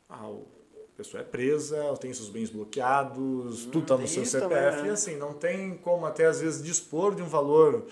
[0.08, 4.48] ah, a pessoa é presa, tem seus bens bloqueados, hum, tudo está no seu CPF,
[4.48, 4.88] também, né?
[4.88, 7.86] e assim, não tem como até às vezes dispor de um valor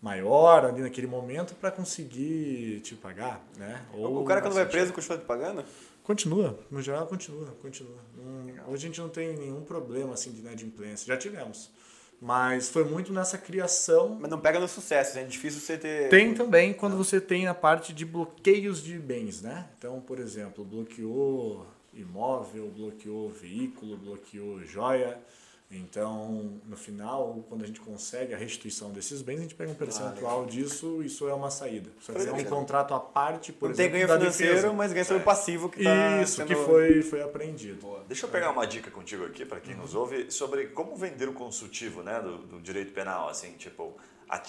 [0.00, 3.84] maior ali naquele momento para conseguir te pagar, né?
[3.92, 5.64] Ou, o cara quando vai preso continua te pagando?
[6.02, 7.98] Continua, no geral continua, continua.
[8.66, 11.70] hoje a gente não tem nenhum problema assim de inadimplência, já tivemos.
[12.20, 14.18] Mas foi muito nessa criação.
[14.20, 16.08] Mas não pega no sucesso, é difícil você ter.
[16.08, 19.68] Tem também quando você tem a parte de bloqueios de bens, né?
[19.78, 25.20] Então, por exemplo, bloqueou imóvel, bloqueou veículo, bloqueou joia.
[25.70, 29.74] Então, no final, quando a gente consegue a restituição desses bens, a gente pega um
[29.74, 31.90] percentual ah, disso, isso é uma saída.
[32.00, 34.72] Só que é um contrato à parte, por Não exemplo, tem ganho financeiro, defesa.
[34.72, 36.46] mas ganho sobre o passivo que está Isso, sendo...
[36.46, 37.82] que foi, foi aprendido.
[37.82, 38.02] Boa.
[38.08, 39.82] Deixa eu pegar uma dica contigo aqui, para quem uhum.
[39.82, 43.28] nos ouve, sobre como vender o consultivo né, do, do direito penal.
[43.28, 43.94] Assim, tipo,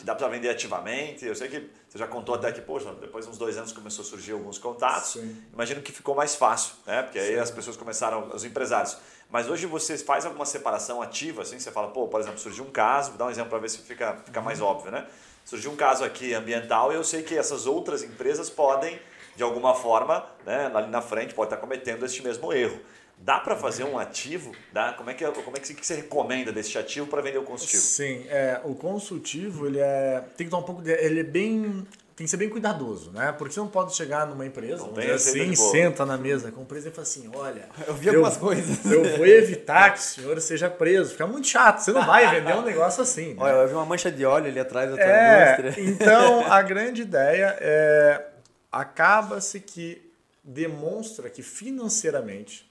[0.04, 1.26] dá para vender ativamente.
[1.26, 4.04] Eu sei que você já contou até que, poxa, depois de uns dois anos começou
[4.04, 5.14] a surgir alguns contatos.
[5.14, 5.44] Sim.
[5.54, 7.04] Imagino que ficou mais fácil, né?
[7.04, 7.40] Porque aí Sim.
[7.40, 8.98] as pessoas começaram, os empresários
[9.30, 12.72] mas hoje você faz alguma separação ativa, assim, você fala, pô, por exemplo, surgiu um
[12.72, 15.06] caso, vou dar um exemplo para ver se fica, fica mais óbvio, né?
[15.46, 19.00] Surgiu um caso aqui ambiental e eu sei que essas outras empresas podem,
[19.36, 22.80] de alguma forma, né, ali na frente, pode estar cometendo este mesmo erro.
[23.22, 24.54] Dá para fazer um ativo?
[24.72, 24.94] Dá?
[24.94, 27.82] Como é que, como é que você recomenda desse ativo para vender o consultivo?
[27.82, 31.86] Sim, é, o consultivo ele é, tem que dar um pouco de, ele é bem
[32.20, 33.32] tem que ser bem cuidadoso, né?
[33.32, 36.64] Porque você não pode chegar numa empresa, não dizer assim, senta na mesa com a
[36.64, 37.70] empresa e fala assim, olha...
[37.88, 38.92] Eu vi algumas eu, coisas.
[38.92, 41.12] Eu vou evitar que o senhor seja preso.
[41.12, 41.80] Fica muito chato.
[41.80, 43.36] Você não vai vender um negócio assim.
[43.36, 43.38] Né?
[43.40, 45.86] Olha, eu vi uma mancha de óleo ali atrás da tua é, indústria.
[45.86, 48.26] Então, a grande ideia é...
[48.70, 50.12] Acaba-se que
[50.44, 52.69] demonstra que financeiramente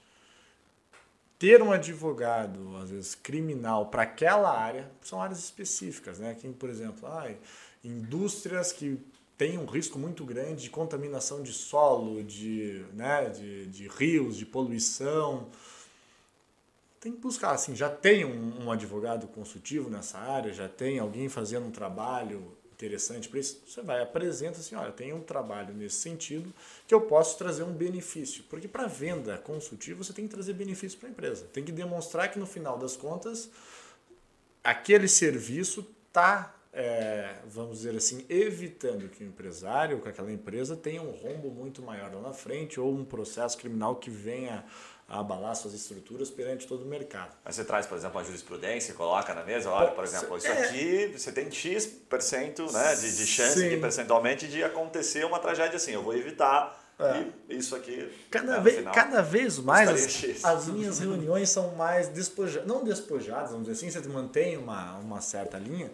[1.39, 6.35] ter um advogado, às vezes criminal, para aquela área, são áreas específicas, né?
[6.39, 7.37] Quem, por exemplo, ai,
[7.81, 8.99] indústrias que
[9.37, 14.45] tem um risco muito grande de contaminação de solo, de, né, de, de rios, de
[14.45, 15.47] poluição.
[16.99, 21.29] Tem que buscar, assim, já tem um, um advogado consultivo nessa área, já tem alguém
[21.29, 25.97] fazendo um trabalho interessante para isso, você vai apresenta assim, olha, tem um trabalho nesse
[25.97, 26.53] sentido
[26.87, 30.97] que eu posso trazer um benefício, porque para venda consultiva você tem que trazer benefício
[30.97, 33.49] para a empresa, tem que demonstrar que no final das contas
[34.63, 41.01] aquele serviço está é, vamos dizer assim, evitando que o empresário que aquela empresa tenha
[41.01, 44.63] um rombo muito maior lá na frente ou um processo criminal que venha
[45.09, 47.35] a abalar suas estruturas perante todo o mercado.
[47.43, 50.63] Mas você traz, por exemplo, a jurisprudência, coloca na mesa, olha, por exemplo, isso é...
[50.63, 55.91] aqui você tem X% né, de, de chance de, percentualmente de acontecer uma tragédia assim,
[55.91, 57.25] eu vou evitar é.
[57.47, 58.11] E isso aqui.
[58.29, 62.67] Cada, né, vez, cada vez mais as, as, minhas reuniões são mais despojadas.
[62.67, 65.89] Não despojadas, vamos dizer assim, você mantém uma, uma certa linha,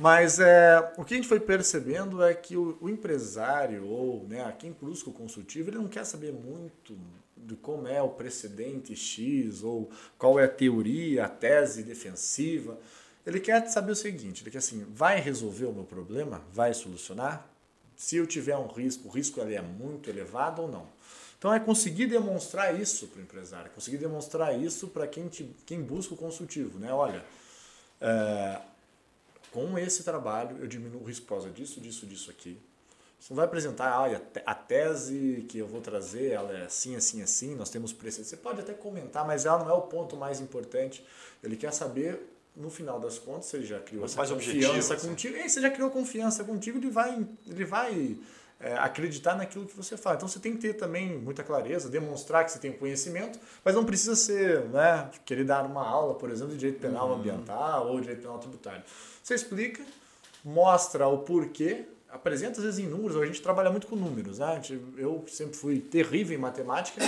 [0.00, 4.52] mas é, o que a gente foi percebendo é que o, o empresário ou né,
[4.58, 6.98] quem busca o consultivo, ele não quer saber muito
[7.44, 12.78] de como é o precedente X ou qual é a teoria, a tese defensiva.
[13.26, 16.42] Ele quer saber o seguinte, ele quer assim, vai resolver o meu problema?
[16.52, 17.48] Vai solucionar?
[17.96, 20.86] Se eu tiver um risco, o risco ali é muito elevado ou não?
[21.38, 25.28] Então é conseguir demonstrar isso para o empresário, conseguir demonstrar isso para quem,
[25.64, 26.78] quem busca o consultivo.
[26.78, 26.92] Né?
[26.92, 27.24] Olha,
[28.00, 28.60] é,
[29.52, 32.58] com esse trabalho eu diminuo o risco por causa disso, disso, disso aqui.
[33.18, 37.20] Você não vai apresentar, ah, a tese que eu vou trazer, ela é assim, assim,
[37.20, 38.30] assim, nós temos precedentes.
[38.30, 41.04] Você pode até comentar, mas ela não é o ponto mais importante.
[41.42, 42.20] Ele quer saber,
[42.54, 45.08] no final das contas, você já criou essa confiança assim.
[45.08, 45.36] contigo.
[45.36, 48.16] E você já criou confiança contigo, ele vai, ele vai
[48.60, 50.16] é, acreditar naquilo que você fala.
[50.16, 53.84] Então você tem que ter também muita clareza, demonstrar que você tem conhecimento, mas não
[53.84, 57.16] precisa ser, né, querer dar uma aula, por exemplo, de direito penal uhum.
[57.16, 58.82] ambiental ou direito penal tributário.
[59.22, 59.84] Você explica,
[60.44, 64.60] mostra o porquê apresenta às vezes em números, a gente trabalha muito com números, né?
[64.96, 67.00] Eu sempre fui terrível em matemática,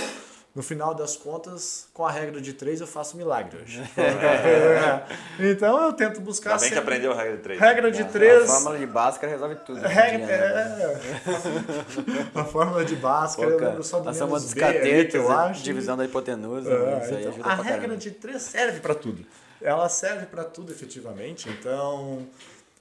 [0.53, 3.81] no final das contas, com a regra de três eu faço milagre hoje.
[5.39, 6.51] então eu tento buscar.
[6.51, 7.59] Ainda bem que aprendeu a regra de três.
[7.59, 8.43] Regra de três.
[8.43, 9.79] A fórmula de Bhaskara resolve tudo.
[9.79, 10.83] Regra, né?
[10.83, 15.63] é, a fórmula de Bhaskara, eu lembro só do a soma dos catetos, eu acho.
[15.63, 16.69] divisão da hipotenusa.
[16.69, 17.97] É, isso aí então, ajuda a regra caramba.
[17.97, 19.25] de três serve para tudo.
[19.61, 21.47] Ela serve para tudo efetivamente.
[21.47, 22.27] Então.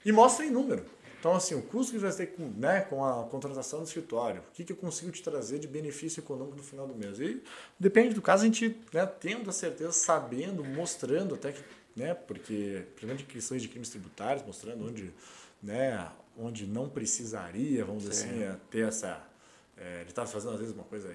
[0.05, 0.83] E mostra em número.
[1.21, 4.55] Então, assim, o custo que vai ter com, né, com a contratação do escritório, o
[4.55, 7.21] que, que eu consigo te trazer de benefício econômico no final do mês?
[7.21, 7.43] E
[7.79, 11.63] depende do caso, a gente né, tendo a certeza, sabendo, mostrando até que,
[11.95, 15.13] né, porque, principalmente questões de crimes tributários, mostrando onde,
[15.63, 19.23] né, onde não precisaria, vamos dizer assim, é, ter essa.
[19.77, 21.15] É, ele estava fazendo, às vezes, uma coisa.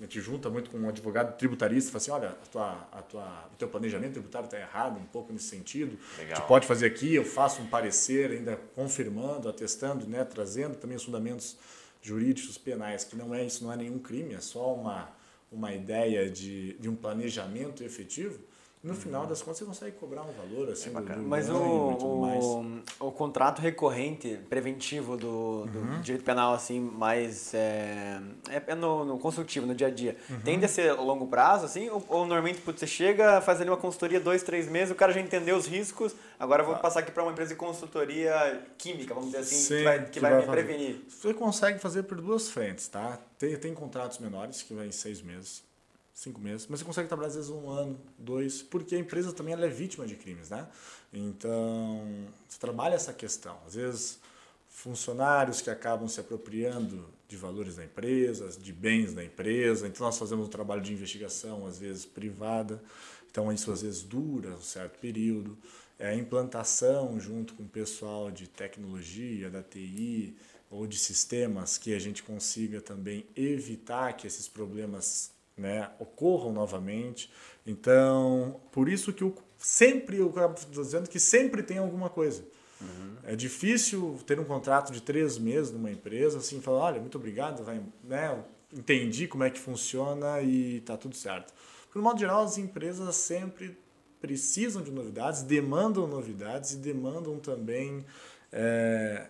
[0.00, 3.48] A gente junta muito com um advogado tributarista fala assim, olha, a tua, a tua,
[3.52, 5.98] o teu planejamento tributário está errado um pouco nesse sentido.
[6.16, 6.36] Legal.
[6.36, 11.02] Gente pode fazer aqui, eu faço um parecer ainda confirmando, atestando, né, trazendo também os
[11.02, 11.56] fundamentos
[12.00, 15.10] jurídicos penais, que não é isso, não é nenhum crime, é só uma,
[15.50, 18.38] uma ideia de, de um planejamento efetivo.
[18.82, 22.82] No final das contas, você consegue cobrar um valor assim é do, Mas o, o,
[23.00, 26.00] o, contrato recorrente preventivo do, do uhum.
[26.00, 30.40] direito penal, assim, mais é, é, é no, no, construtivo, no dia a dia, uhum.
[30.42, 31.88] tende a ser a longo prazo, assim?
[31.88, 35.20] Ou, ou normalmente você chega, faz ali uma consultoria dois, três meses, o cara já
[35.20, 36.78] entendeu os riscos, agora eu vou ah.
[36.78, 40.10] passar aqui para uma empresa de consultoria química, vamos dizer assim, Sim, que vai, que
[40.12, 41.04] que vai, vai me prevenir.
[41.08, 43.18] Você consegue fazer por duas frentes, tá?
[43.38, 45.67] Tem, tem contratos menores que vai em seis meses
[46.18, 49.54] cinco meses, mas você consegue trabalhar às vezes um ano, dois, porque a empresa também
[49.54, 50.68] ela é vítima de crimes, né?
[51.12, 53.56] Então, você trabalha essa questão.
[53.64, 54.18] Às vezes,
[54.68, 60.18] funcionários que acabam se apropriando de valores da empresa, de bens da empresa, então nós
[60.18, 62.82] fazemos um trabalho de investigação, às vezes privada,
[63.30, 65.56] então isso às vezes dura um certo período.
[66.00, 70.36] É a implantação junto com o pessoal de tecnologia, da TI,
[70.68, 77.30] ou de sistemas que a gente consiga também evitar que esses problemas né, ocorram novamente.
[77.66, 82.44] Então, por isso que eu sempre, eu estou dizendo que sempre tem alguma coisa.
[82.80, 83.16] Uhum.
[83.24, 87.64] É difícil ter um contrato de três meses numa empresa, assim, falar, olha, muito obrigado,
[87.64, 88.42] vai, né,
[88.72, 91.52] entendi como é que funciona e está tudo certo.
[91.84, 93.76] Porque, no modo geral, as empresas sempre
[94.20, 98.04] precisam de novidades, demandam novidades e demandam também
[98.52, 99.28] é,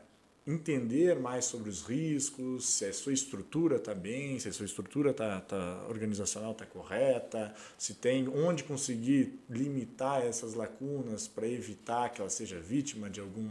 [0.49, 5.13] entender mais sobre os riscos, se a sua estrutura está bem, se a sua estrutura
[5.13, 12.23] tá, tá organizacional está correta, se tem onde conseguir limitar essas lacunas para evitar que
[12.23, 13.51] ela seja vítima de algum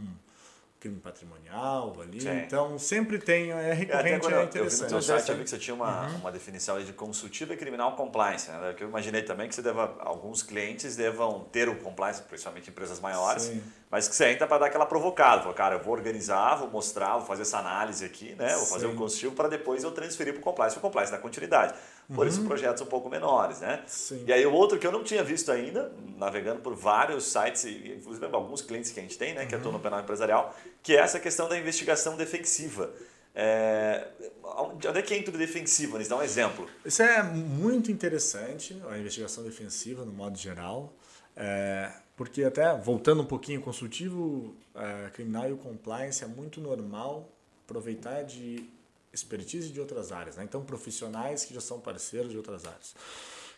[0.80, 2.20] crime patrimonial ali.
[2.20, 2.38] Sim.
[2.38, 4.82] Então, sempre tem, é recorrente, é, é interessante.
[4.82, 6.16] Eu vi no site, eu vi que você tinha uma, uhum.
[6.16, 8.50] uma definição de consultiva e criminal compliance.
[8.50, 8.74] Né?
[8.76, 13.00] Que eu imaginei também que você deva, alguns clientes devam ter o compliance, principalmente empresas
[13.00, 13.62] maiores, Sim.
[13.90, 15.42] mas que você entra para dar aquela provocada.
[15.42, 18.54] Fala, cara, eu vou organizar, vou mostrar, vou fazer essa análise aqui, né?
[18.54, 18.92] vou fazer Sim.
[18.92, 20.76] um consultivo para depois eu transferir para o compliance.
[20.76, 21.74] O compliance dá continuidade.
[22.14, 22.28] Por uhum.
[22.28, 23.82] isso, projetos um pouco menores, né?
[23.86, 24.24] Sim.
[24.26, 28.24] E aí, o outro que eu não tinha visto ainda, navegando por vários sites, inclusive
[28.32, 29.60] alguns clientes que a gente tem, né, que uhum.
[29.60, 32.90] atuam no penal empresarial, que é essa questão da investigação defensiva.
[33.34, 34.08] É,
[34.42, 35.98] onde é que entra o defensivo?
[35.98, 36.66] Nos dá um exemplo.
[36.82, 40.94] Isso é muito interessante, a investigação defensiva, no modo geral.
[41.36, 46.58] É, porque até, voltando um pouquinho, o consultivo é, criminal e o compliance é muito
[46.60, 47.28] normal
[47.64, 48.68] aproveitar de
[49.12, 50.44] expertise de outras áreas, né?
[50.44, 52.94] então profissionais que já são parceiros de outras áreas.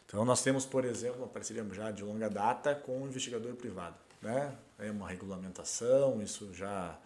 [0.07, 3.95] Então nós temos, por exemplo, uma parceria já de longa data com um investigador privado,
[4.21, 4.57] né?
[4.79, 6.99] É uma regulamentação, isso já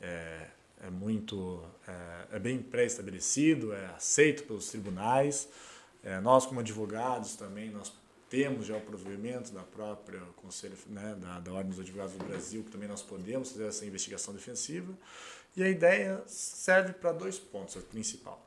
[0.00, 0.46] é,
[0.80, 5.48] é muito, é, é bem pré-estabelecido, é aceito pelos tribunais.
[6.04, 7.92] É, nós como advogados também nós
[8.32, 12.64] temos já o provimento da própria conselho, né, da, da Ordem dos Advogados do Brasil,
[12.64, 14.90] que também nós podemos fazer essa investigação defensiva.
[15.54, 18.42] E a ideia serve para dois pontos, a principal.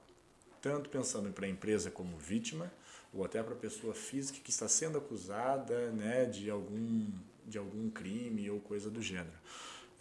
[0.59, 2.73] Tanto pensando para a empresa como vítima,
[3.13, 7.07] ou até para a pessoa física que está sendo acusada né, de, algum,
[7.45, 9.38] de algum crime ou coisa do gênero.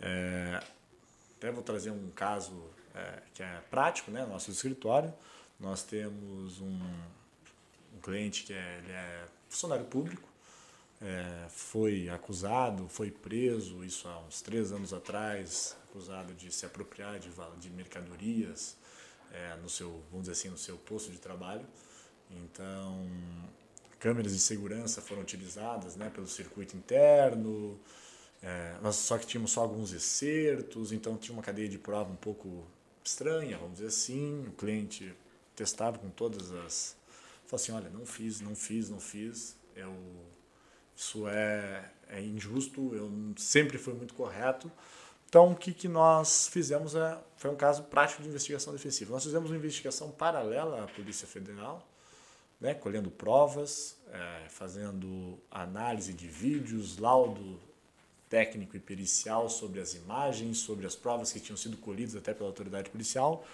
[0.01, 0.63] É,
[1.37, 5.13] até vou trazer um caso é, que é prático, né, nosso escritório.
[5.61, 6.81] Nós temos um,
[7.95, 10.29] um cliente que é, ele é funcionário público,
[11.01, 17.19] é, foi acusado, foi preso, isso há uns três anos atrás, acusado de se apropriar
[17.19, 17.31] de,
[17.61, 18.77] de mercadorias
[19.33, 21.67] é, no seu, vamos dizer assim, no seu posto de trabalho.
[22.31, 23.07] Então,
[23.99, 27.79] câmeras de segurança foram utilizadas né, pelo circuito interno,
[28.43, 32.67] é, só que tínhamos só alguns excertos, então tinha uma cadeia de prova um pouco
[33.03, 34.47] estranha, vamos dizer assim.
[34.47, 35.15] O cliente
[35.57, 36.97] testava com todas as.
[37.55, 39.57] Falou assim: olha, não fiz, não fiz, não fiz.
[39.77, 39.95] Eu,
[40.97, 44.71] isso é, é injusto, eu sempre fui muito correto.
[45.29, 49.13] Então, o que, que nós fizemos é, foi um caso prático de investigação defensiva.
[49.13, 51.87] Nós fizemos uma investigação paralela à Polícia Federal,
[52.61, 57.61] né, colhendo provas, é, fazendo análise de vídeos, laudo
[58.29, 62.49] técnico e pericial sobre as imagens, sobre as provas que tinham sido colhidas até pela
[62.49, 63.45] autoridade policial.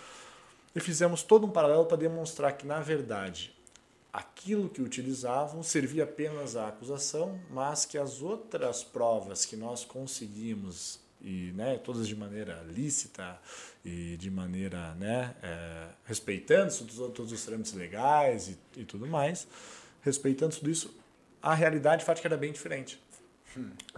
[0.75, 3.60] E fizemos todo um paralelo para demonstrar que, na verdade,
[4.13, 11.01] aquilo que utilizavam servia apenas à acusação, mas que as outras provas que nós conseguimos
[11.23, 13.39] e né, todas de maneira lícita
[13.85, 19.47] e de maneira né, é, respeitando todos, todos os trâmites legais e, e tudo mais,
[20.03, 20.95] respeitando tudo isso,
[21.43, 22.99] a realidade fática era bem diferente.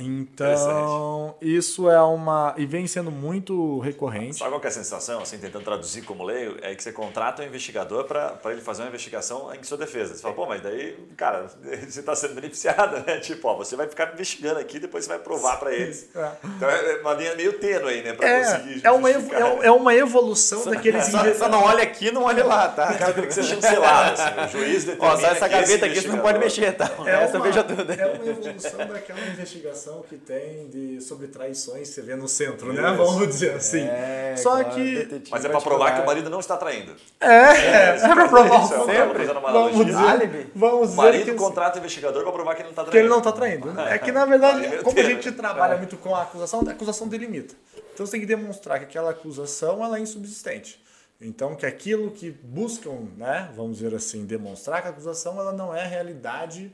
[0.01, 2.55] Então, isso é uma.
[2.57, 4.37] E vem sendo muito recorrente.
[4.37, 6.57] Sabe qual é a sensação, assim, tentando traduzir como leio?
[6.63, 10.15] É que você contrata um investigador para ele fazer uma investigação em sua defesa.
[10.15, 11.47] Você fala, pô, mas daí, cara,
[11.87, 13.19] você está sendo beneficiado, né?
[13.19, 16.09] Tipo, ó, você vai ficar investigando aqui, depois você vai provar para eles.
[16.15, 16.33] É.
[16.57, 18.15] Então é uma linha meio tênue aí, né?
[18.15, 18.81] Para é, conseguir.
[18.85, 19.31] É uma, ev
[19.63, 21.03] é uma evolução daqueles.
[21.13, 22.93] Só, só, não olha aqui, não olha lá, tá?
[22.93, 24.41] O cara tem que ser chancelado, assim.
[24.41, 25.13] O juiz determina.
[25.13, 26.91] Ó, só essa gaveta aqui você não pode mexer, tá?
[27.05, 27.93] É essa veja tudo.
[27.93, 32.75] É uma evolução daquela investigação que tem de, sobre traições você vê no centro, né?
[32.75, 32.83] Isso.
[32.83, 32.97] né?
[32.97, 33.83] Vamos dizer assim.
[33.83, 35.23] É, Só claro, que.
[35.31, 36.95] Mas é para provar que o marido não está traindo.
[37.21, 38.65] É, é, é, para provar.
[38.65, 39.25] Isso, sempre.
[39.27, 42.71] Vamos dizer, vamos dizer o marido que, contrata o investigador para provar que ele não
[42.71, 42.91] está traindo.
[42.93, 43.73] Que ele não está traindo.
[43.73, 43.95] Né?
[43.95, 47.55] É que, na verdade, como a gente trabalha muito com a acusação, a acusação delimita.
[47.93, 50.83] Então você tem que demonstrar que aquela acusação ela é insubsistente.
[51.21, 55.73] Então, que aquilo que buscam, né, vamos dizer assim, demonstrar que a acusação ela não
[55.73, 56.73] é realidade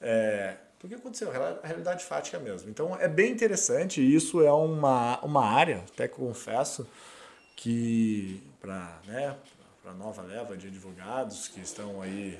[0.00, 0.56] é,
[0.86, 1.30] o que aconteceu?
[1.30, 2.70] A realidade fática mesmo.
[2.70, 6.86] Então é bem interessante isso é uma, uma área, até que confesso,
[7.54, 9.36] que para né,
[9.84, 12.38] a nova leva de advogados que estão aí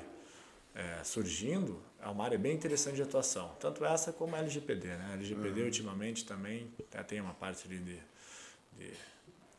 [0.75, 3.51] é, surgindo, é uma área bem interessante de atuação.
[3.59, 4.87] Tanto essa como a LGPD.
[4.87, 5.07] Né?
[5.11, 5.65] A LGPD uhum.
[5.65, 6.71] ultimamente também
[7.07, 7.99] tem uma parte de, de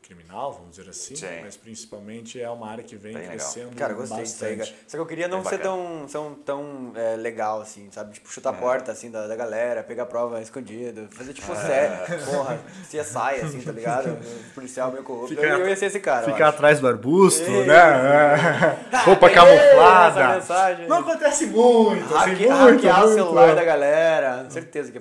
[0.08, 1.42] criminal, vamos dizer assim, Sim.
[1.42, 3.78] mas principalmente é uma área que vem Bem crescendo legal.
[3.78, 4.56] Cara, gostei bastante.
[4.56, 8.14] Disso aí, Só que eu queria não ser tão, tão, tão é, legal, assim, sabe?
[8.14, 8.56] Tipo, chutar é.
[8.56, 11.56] a porta, assim, da, da galera, pegar prova escondida, fazer tipo é.
[11.56, 14.08] sério, porra, se sai, assim, tá ligado?
[14.08, 15.28] O policial meio corrupto.
[15.28, 17.66] Fica, eu, ia ser esse cara, Ficar atrás do arbusto, Ei.
[17.66, 18.78] né?
[19.04, 20.40] Roupa camuflada.
[20.88, 23.10] Não acontece muito, assim, Hacke, muito, Hackear muito.
[23.10, 24.98] o celular da galera, certeza que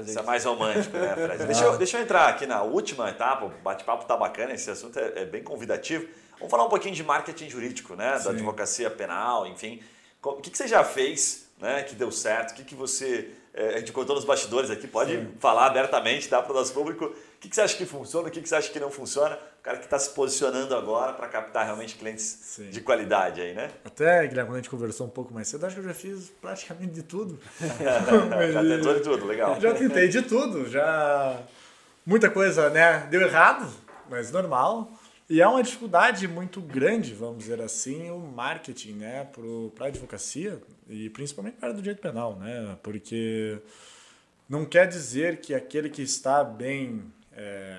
[0.00, 1.44] Isso é mais romântico, né, Fred?
[1.44, 4.98] deixa, eu, deixa eu entrar aqui na última etapa, o bate-papo tá bacana, esse assunto
[4.98, 6.08] é, é, bem convidativo.
[6.38, 8.18] Vamos falar um pouquinho de marketing jurídico, né?
[8.18, 8.24] Sim.
[8.24, 9.82] Da advocacia penal, enfim.
[10.22, 12.50] O que, que você já fez né, que deu certo?
[12.50, 13.30] O que, que você.
[13.54, 15.28] É, a gente contou nos bastidores aqui, pode Sim.
[15.38, 17.04] falar abertamente tá, para o nosso público.
[17.04, 19.38] O que, que você acha que funciona, o que, que você acha que não funciona?
[19.60, 22.70] O cara que está se posicionando agora para captar realmente clientes Sim.
[22.70, 23.70] de qualidade aí, né?
[23.84, 26.32] Até, Guilherme, quando a gente conversou um pouco mais cedo, acho que eu já fiz
[26.40, 27.38] praticamente de tudo.
[28.50, 29.60] já tentou de tudo, legal.
[29.60, 31.38] Já tentei de tudo, já.
[32.04, 33.06] Muita coisa, né?
[33.10, 33.70] Deu errado,
[34.10, 34.90] mas normal.
[35.32, 39.26] E é uma dificuldade muito grande, vamos dizer assim, o marketing, né,
[39.74, 43.58] para a advocacia e principalmente para o direito penal, né, porque
[44.46, 47.78] não quer dizer que aquele que está bem é,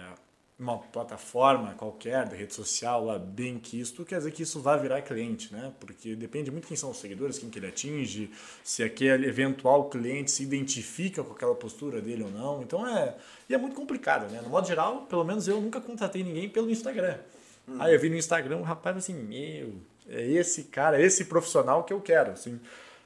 [0.58, 5.04] uma plataforma qualquer da rede social lá bem quisto, quer dizer que isso vai virar
[5.04, 5.72] cliente, né?
[5.80, 8.32] Porque depende muito quem são os seguidores, quem que ele atinge,
[8.64, 12.64] se aquele eventual cliente se identifica com aquela postura dele ou não.
[12.64, 13.16] Então é
[13.48, 14.42] e é muito complicado, né?
[14.42, 17.20] No modo geral, pelo menos eu nunca contratei ninguém pelo Instagram.
[17.68, 17.78] Hum.
[17.80, 19.76] Aí eu vi no Instagram um rapaz assim, meu,
[20.10, 22.60] é esse cara, é esse profissional que eu quero, assim.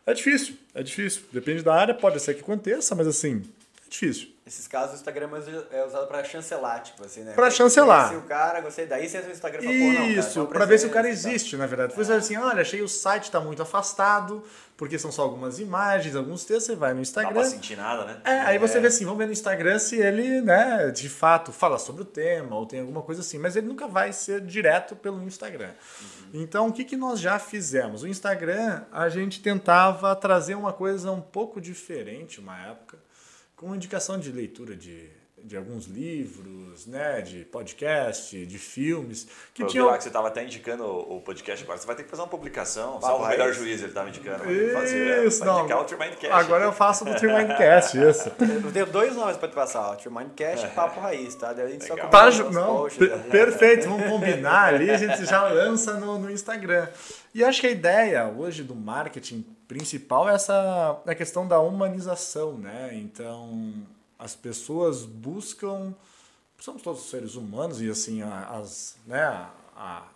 [0.05, 1.23] É difícil, é difícil.
[1.31, 3.43] Depende da área, pode ser que aconteça, mas assim,
[3.85, 4.29] é difícil.
[4.47, 5.29] Esses casos, o Instagram
[5.71, 7.33] é usado para chancelar, tipo assim, né?
[7.33, 8.11] Para chancelar.
[8.11, 10.85] Se o cara, gostei, daí você entra no Instagram e fala, Isso, para ver se
[10.85, 11.89] o cara existe, na verdade.
[11.89, 12.15] Depois é.
[12.15, 14.41] assim, olha, achei o site está muito afastado,
[14.77, 17.33] porque são só algumas imagens, alguns textos, você vai no Instagram.
[17.33, 18.21] Não dá pra sentir nada, né?
[18.23, 18.79] É, aí você é.
[18.79, 22.55] vê assim, vamos ver no Instagram se ele, né, de fato, fala sobre o tema
[22.55, 25.71] ou tem alguma coisa assim, mas ele nunca vai ser direto pelo Instagram.
[26.01, 26.41] Uhum.
[26.41, 28.01] Então, o que, que nós já fizemos?
[28.03, 32.97] O Instagram, a gente tentava trazer uma coisa um pouco diferente uma época,
[33.57, 35.09] com indicação de leitura de,
[35.43, 39.27] de alguns livros, né, de podcast, de filmes.
[39.53, 41.79] Que Eu tinha lá que você estava até indicando o podcast agora.
[41.79, 42.99] Você vai ter que fazer uma publicação.
[42.99, 44.51] Salvo o melhor juiz, ele estava indicando.
[44.51, 45.59] Isso, não.
[45.59, 46.33] indicar o Tremindcast.
[46.33, 48.31] Agora eu faço do Tremindcast, isso.
[48.67, 51.53] Eu tenho dois nomes para te passar, Tremindcast e Papo Raiz, tá?
[51.53, 52.11] Daí a gente Legal.
[52.11, 53.17] só tá, não, posts, né?
[53.29, 56.87] Perfeito, vamos combinar ali, a gente já lança no, no Instagram.
[57.33, 62.57] E acho que a ideia hoje do marketing principal é essa a questão da humanização,
[62.57, 62.89] né?
[62.93, 63.73] Então,
[64.17, 65.93] as pessoas buscam
[66.59, 70.07] somos todos seres humanos e assim as né a,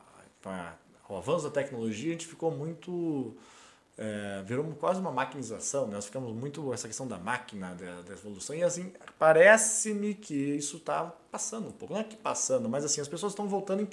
[0.45, 0.73] a,
[1.07, 3.35] o avanço da tecnologia a gente ficou muito
[3.97, 5.93] é, virou quase uma maquinização, né?
[5.93, 10.77] nós ficamos muito essa questão da máquina, da, da evolução, e assim, parece-me que isso
[10.77, 13.87] está passando um pouco, não é que passando, mas assim, as pessoas estão voltando,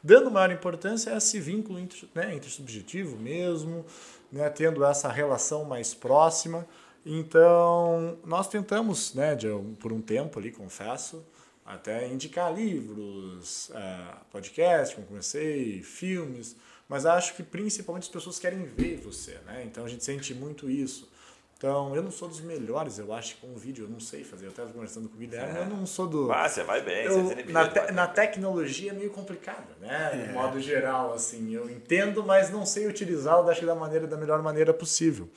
[0.00, 3.84] dando maior importância a esse vínculo inter, né, intersubjetivo mesmo,
[4.30, 6.64] né, tendo essa relação mais próxima.
[7.10, 9.48] Então, nós tentamos, né, de,
[9.80, 11.24] por um tempo ali, confesso,
[11.64, 16.54] até indicar livros, uh, podcast, como comecei, filmes,
[16.86, 19.62] mas acho que principalmente as pessoas querem ver você, né?
[19.64, 21.10] Então a gente sente muito isso.
[21.56, 24.44] Então, eu não sou dos melhores, eu acho, com o vídeo, eu não sei fazer.
[24.44, 25.62] Eu estava conversando com o Guilherme, é.
[25.62, 26.30] eu não sou do.
[26.30, 30.10] Ah, você vai bem, eu, você na, te, na tecnologia é meio complicada, né?
[30.12, 30.26] É.
[30.26, 31.54] De modo geral, assim.
[31.54, 35.28] Eu entendo, mas não sei utilizá-lo da maneira da melhor maneira possível.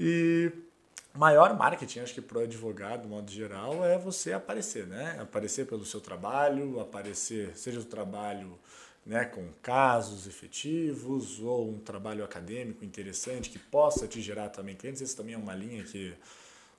[0.00, 0.52] E
[1.18, 5.18] maior marketing, acho que para o advogado, de modo geral, é você aparecer, né?
[5.20, 8.56] Aparecer pelo seu trabalho, aparecer, seja o trabalho
[9.04, 15.02] né, com casos efetivos ou um trabalho acadêmico interessante que possa te gerar também clientes.
[15.02, 16.14] Essa também é uma linha que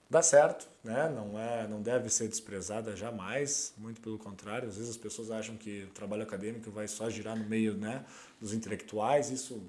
[0.08, 1.08] dá certo, né?
[1.08, 4.68] não, é, não deve ser desprezada jamais, muito pelo contrário.
[4.68, 8.06] Às vezes as pessoas acham que o trabalho acadêmico vai só girar no meio né,
[8.40, 9.62] dos intelectuais, isso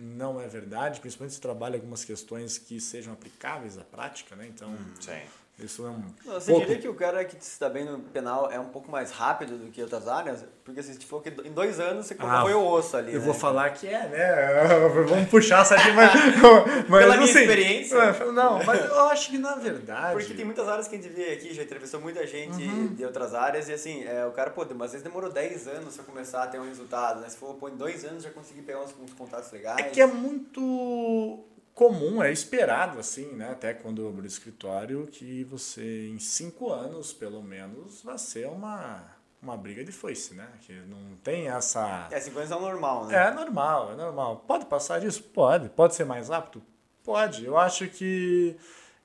[0.00, 4.34] não é verdade, principalmente se trabalha algumas questões que sejam aplicáveis à prática.
[4.36, 4.48] Né?
[4.48, 5.20] Então, hum, Sim
[5.64, 6.02] isso é um.
[6.24, 6.66] Você pouco...
[6.66, 9.70] diria que o cara que está bem no penal é um pouco mais rápido do
[9.70, 10.44] que outras áreas?
[10.64, 13.12] Porque se for que em dois anos você ah, o osso ali.
[13.12, 13.24] Eu né?
[13.24, 14.88] vou falar que é, né?
[15.08, 16.12] Vamos puxar essa aqui, mas.
[16.88, 18.12] mas Pela minha assim, experiência.
[18.32, 20.12] Não, mas eu acho que na verdade.
[20.12, 22.94] Porque tem muitas áreas que a gente vê aqui, já entrevistou muita gente uhum.
[22.94, 25.96] de outras áreas, e assim, é, o cara, pô, mas às vezes demorou 10 anos
[25.96, 27.28] para começar a ter um resultado, né?
[27.28, 29.78] Se for, pô, em dois anos já consegui pegar uns, uns contatos legais.
[29.78, 31.44] É que é muito
[31.80, 33.52] comum, é esperado assim, né?
[33.52, 38.48] Até quando eu abro o escritório, que você em cinco anos, pelo menos, vai ser
[38.48, 39.02] uma,
[39.40, 40.46] uma briga de foice, né?
[40.60, 42.06] Que não tem essa...
[42.10, 43.28] É, cinco anos é normal, né?
[43.28, 44.44] É normal, é normal.
[44.46, 45.22] Pode passar disso?
[45.22, 45.70] Pode.
[45.70, 46.62] Pode ser mais rápido?
[47.02, 47.46] Pode.
[47.46, 48.54] Eu acho que,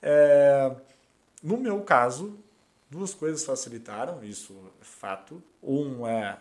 [0.02, 0.70] é,
[1.42, 2.38] no meu caso,
[2.90, 4.52] duas coisas facilitaram, isso
[4.82, 5.42] é fato.
[5.62, 6.36] Um é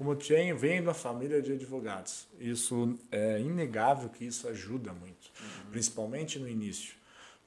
[0.00, 2.26] como eu tenho, venho da família de advogados.
[2.40, 5.70] Isso é inegável que isso ajuda muito, uhum.
[5.70, 6.94] principalmente no início.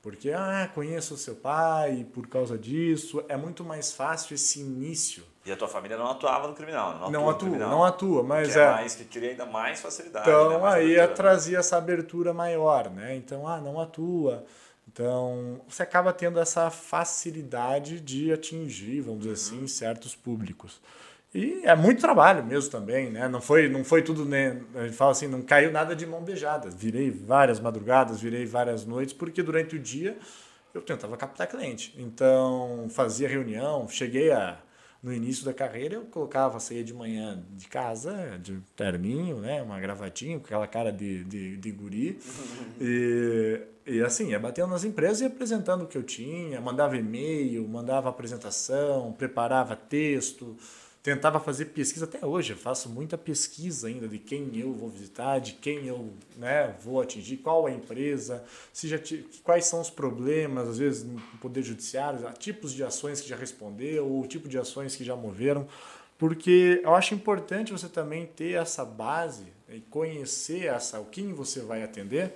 [0.03, 5.23] Porque, ah, conheço o seu pai por causa disso, é muito mais fácil esse início.
[5.43, 8.53] E a tua família não atuava no criminal, não, não atua, criminal, não atua, mas
[8.53, 10.29] que é, é mais que queria ainda mais facilidade.
[10.29, 10.57] Então né?
[10.59, 13.15] mais aí trazia essa abertura maior, né?
[13.15, 14.45] Então, ah, não atua.
[14.87, 20.79] Então, você acaba tendo essa facilidade de atingir, vamos dizer assim, certos públicos.
[21.33, 23.27] E é muito trabalho mesmo também, né?
[23.27, 24.61] Não foi, não foi tudo, né?
[24.75, 26.69] A gente fala assim, não caiu nada de mão beijada.
[26.69, 30.15] Virei várias madrugadas, virei várias noites, porque durante o dia
[30.73, 31.95] eu tentava captar cliente.
[31.97, 34.59] Então, fazia reunião, cheguei a
[35.01, 39.61] no início da carreira eu colocava sair de manhã de casa, de terninho, né?
[39.61, 42.17] Uma gravatinha, com aquela cara de, de, de guri.
[42.79, 47.67] e, e assim, ia batendo nas empresas e apresentando o que eu tinha, mandava e-mail,
[47.67, 50.55] mandava apresentação, preparava texto
[51.03, 55.39] tentava fazer pesquisa até hoje, eu faço muita pesquisa ainda de quem eu vou visitar,
[55.39, 58.41] de quem eu né, vou atingir, qual a empresa,
[58.71, 58.97] se já
[59.43, 64.07] quais são os problemas, às vezes no poder judiciário, tipos de ações que já respondeu
[64.07, 65.67] ou tipo de ações que já moveram,
[66.17, 71.59] porque eu acho importante você também ter essa base e conhecer essa o quem você
[71.59, 72.33] vai atender,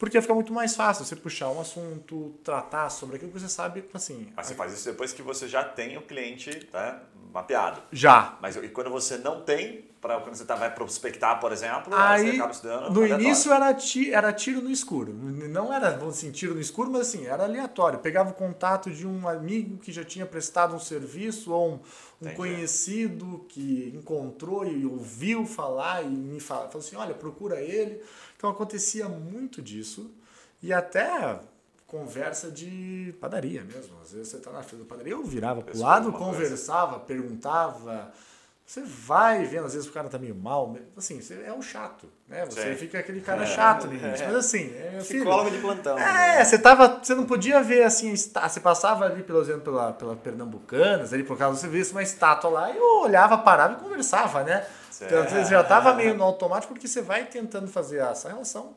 [0.00, 3.84] porque fica muito mais fácil você puxar um assunto, tratar sobre aquilo que você sabe,
[3.92, 4.32] assim.
[4.34, 7.00] Ah, você faz isso depois que você já tem o cliente, né?
[7.32, 7.82] mapeado.
[7.92, 8.38] Já.
[8.40, 12.30] Mas e quando você não tem, para quando você tá, vai prospectar, por exemplo, aí,
[12.30, 12.90] você acaba estudando.
[12.92, 15.12] No início era, ti, era tiro no escuro.
[15.12, 17.98] Não era assim, tiro no escuro, mas assim, era aleatório.
[17.98, 22.34] Pegava o contato de um amigo que já tinha prestado um serviço ou um, um
[22.34, 28.00] conhecido que encontrou e ouviu falar e me falou, falou assim: olha, procura ele.
[28.40, 30.10] Então acontecia muito disso.
[30.62, 31.38] E até
[31.86, 34.00] conversa de padaria mesmo.
[34.02, 37.04] Às vezes você está na fila da padaria, eu virava para o lado, conversava, coisa.
[37.04, 38.10] perguntava.
[38.64, 42.06] Você vai vendo, às vezes o cara tá meio mal, assim, você é um chato,
[42.28, 42.46] né?
[42.46, 42.78] Você Sim.
[42.78, 44.24] fica aquele cara chato no início.
[44.24, 45.98] Mas assim, é, Psicólogo de plantão.
[45.98, 46.44] É, né?
[46.44, 47.00] você tava.
[47.02, 51.36] Você não podia ver assim, você passava ali, pelo exemplo, pela, pela Pernambucanas, ali por
[51.36, 54.64] causa você visse uma estátua lá e eu olhava, parava e conversava, né?
[55.06, 58.74] Então, você já tava meio no automático porque você vai tentando fazer essa relação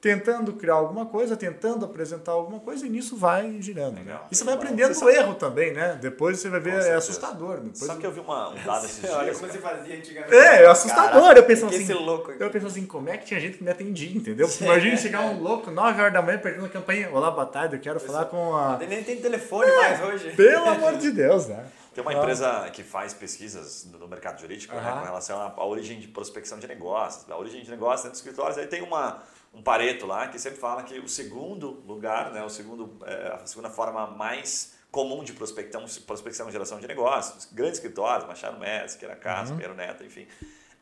[0.00, 3.96] tentando criar alguma coisa, tentando apresentar alguma coisa, e nisso vai girando.
[3.96, 4.28] Legal.
[4.30, 5.98] E você vai aprendendo você erro também, né?
[6.00, 7.56] Depois você vai ver, é assustador.
[7.56, 9.12] Depois Sabe que eu vi uma, um dado esses dias?
[9.12, 10.34] Olha como você fazia antigamente.
[10.34, 11.22] É, é assustador.
[11.22, 13.70] Cara, eu penso assim, louco eu penso assim, como é que tinha gente que me
[13.70, 14.48] atendia, entendeu?
[14.60, 17.10] Imagina chegar um louco, 9 horas da manhã, perdendo a campanha.
[17.10, 18.78] Olá, boa tarde, eu quero falar com a...
[18.78, 20.30] Nem tem telefone é, mais hoje.
[20.36, 21.64] Pelo amor de Deus, né?
[21.96, 24.82] Tem uma empresa que faz pesquisas no mercado jurídico uhum.
[24.82, 28.20] né, com relação à origem de prospecção de negócios, a origem de negócios dentro dos
[28.20, 28.58] escritórios.
[28.58, 29.22] Aí tem uma
[29.54, 33.46] um Pareto lá que sempre fala que o segundo lugar, né, o segundo, é, a
[33.46, 38.98] segunda forma mais comum de prospecção, prospecção e geração de negócios, grandes escritórios, Machado Messi,
[38.98, 39.56] Queira Casa, uhum.
[39.56, 40.26] Pinheiro Neto, enfim,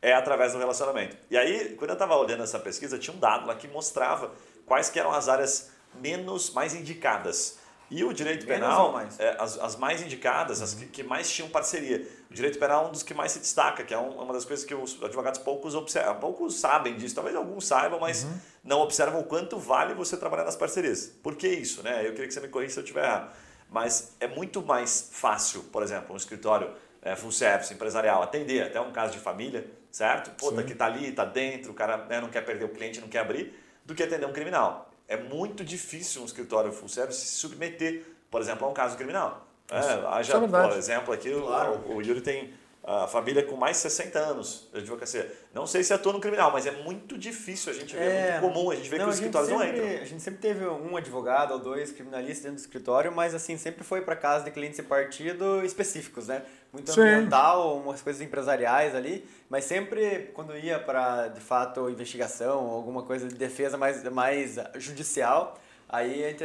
[0.01, 1.15] é através do relacionamento.
[1.31, 4.33] E aí, quando eu estava olhando essa pesquisa, tinha um dado lá que mostrava
[4.65, 7.57] quais que eram as áreas menos, mais indicadas.
[7.89, 9.19] E o direito penal, mais?
[9.19, 12.07] É, as, as mais indicadas, as que, que, mais tinham parceria.
[12.31, 14.43] O direito penal é um dos que mais se destaca, que é um, uma das
[14.43, 17.13] coisas que os advogados poucos, observam, poucos sabem disso.
[17.13, 18.39] Talvez alguns saibam, mas uhum.
[18.63, 21.11] não observam o quanto vale você trabalhar nas parcerias.
[21.21, 21.83] Por que isso?
[21.83, 21.99] Né?
[22.07, 23.31] Eu queria que você me corrija se eu estiver errado.
[23.69, 26.71] Mas é muito mais fácil, por exemplo, um escritório
[27.01, 30.31] é, full service, empresarial, atender até um caso de família, certo?
[30.39, 32.99] Pô, tá que está ali, está dentro, o cara né, não quer perder o cliente,
[32.99, 33.53] não quer abrir,
[33.85, 38.41] do que atender um criminal é muito difícil um escritório full service se submeter, por
[38.41, 39.47] exemplo, a um caso criminal.
[39.69, 41.81] É, haja, é por exemplo, aqui claro.
[41.87, 42.53] o, o Yuri tem
[42.87, 45.31] a família com mais de 60 anos de advocacia.
[45.51, 48.39] Não sei se atua no criminal, mas é muito difícil, a gente vê, é, é
[48.39, 50.01] muito comum, a gente vê não, que os escritórios sempre, não entram.
[50.01, 53.83] A gente sempre teve um advogado ou dois criminalistas dentro do escritório, mas assim, sempre
[53.83, 56.43] foi para casa de clientes e partido específicos, né?
[56.75, 57.01] Muito Sim.
[57.01, 63.29] ambiental, umas coisas empresariais ali, mas sempre quando ia para, de fato, investigação, alguma coisa
[63.29, 65.57] de defesa mais, mais judicial,
[65.87, 66.43] aí a gente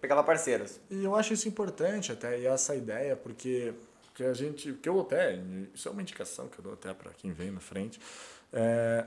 [0.00, 0.78] pegava parceiros.
[0.88, 3.74] E eu acho isso importante até, e essa ideia, porque
[4.14, 5.40] que a gente, que eu até,
[5.74, 8.00] isso é uma indicação que eu dou até para quem vem na frente,
[8.52, 9.04] é,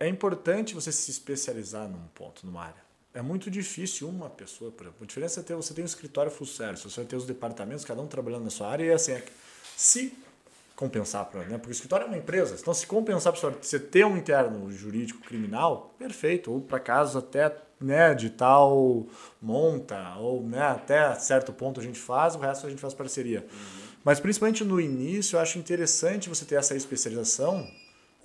[0.00, 2.88] é importante você se especializar num ponto, numa área.
[3.14, 5.04] É muito difícil uma pessoa, por exemplo.
[5.04, 7.84] A diferença é ter, você tem um escritório full service, você vai ter os departamentos,
[7.84, 9.24] cada um trabalhando na sua área, e assim, é,
[9.78, 10.12] se
[10.74, 11.56] compensar para, né?
[11.56, 15.20] Porque o escritório é uma empresa, então se compensar para você ter um interno jurídico
[15.20, 19.06] criminal, perfeito, ou para casos até né, de tal
[19.40, 23.40] monta, ou né, até certo ponto a gente faz, o resto a gente faz parceria.
[23.40, 23.88] Uhum.
[24.02, 27.70] Mas principalmente no início, eu acho interessante você ter essa especialização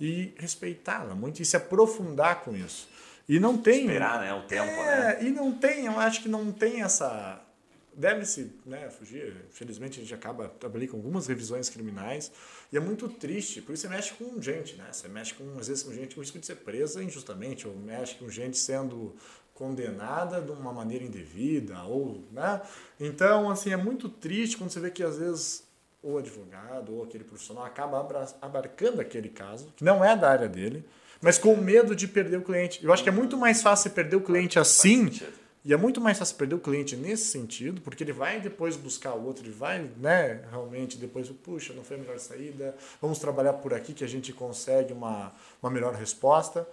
[0.00, 2.88] e respeitá-la muito e se aprofundar com isso.
[3.28, 3.82] E não tem.
[3.82, 4.34] Esperar, né?
[4.34, 5.18] O tempo, é, né?
[5.22, 7.40] E não tem, eu acho que não tem essa.
[7.96, 9.34] Deve-se né, fugir.
[9.50, 12.32] Felizmente a gente acaba trabalhando com algumas revisões criminais.
[12.72, 14.86] E é muito triste, porque você mexe com gente, né?
[14.90, 18.16] Você mexe com, às vezes, com gente com risco de ser presa injustamente, ou mexe
[18.16, 19.14] com gente sendo
[19.54, 22.60] condenada de uma maneira indevida, ou, né?
[22.98, 25.64] Então, assim, é muito triste quando você vê que às vezes
[26.02, 28.06] o advogado ou aquele profissional acaba
[28.42, 30.84] abarcando aquele caso, que não é da área dele,
[31.20, 32.84] mas com medo de perder o cliente.
[32.84, 35.08] Eu acho que é muito mais fácil perder o cliente assim,
[35.64, 39.14] e é muito mais fácil perder o cliente nesse sentido, porque ele vai depois buscar
[39.14, 43.54] o outro, ele vai né, realmente depois, puxa, não foi a melhor saída, vamos trabalhar
[43.54, 46.68] por aqui que a gente consegue uma, uma melhor resposta.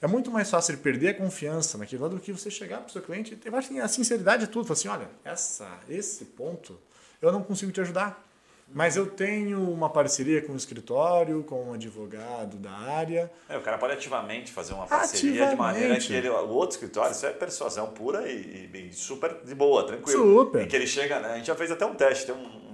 [0.00, 2.90] É muito mais fácil ele perder a confiança naquilo do que você chegar para o
[2.90, 4.66] seu cliente e ter a sinceridade é tudo.
[4.66, 6.76] Falar assim, olha, essa, esse ponto
[7.20, 8.31] eu não consigo te ajudar
[8.74, 13.30] mas eu tenho uma parceria com um escritório, com um advogado da área.
[13.48, 17.12] É, o cara pode ativamente fazer uma parceria de maneira que ele, o outro escritório,
[17.12, 20.44] isso é persuasão pura e, e, super de boa, tranquilo.
[20.44, 20.62] Super.
[20.62, 21.32] Em que ele chega, né?
[21.32, 22.71] A gente já fez até um teste, tem um,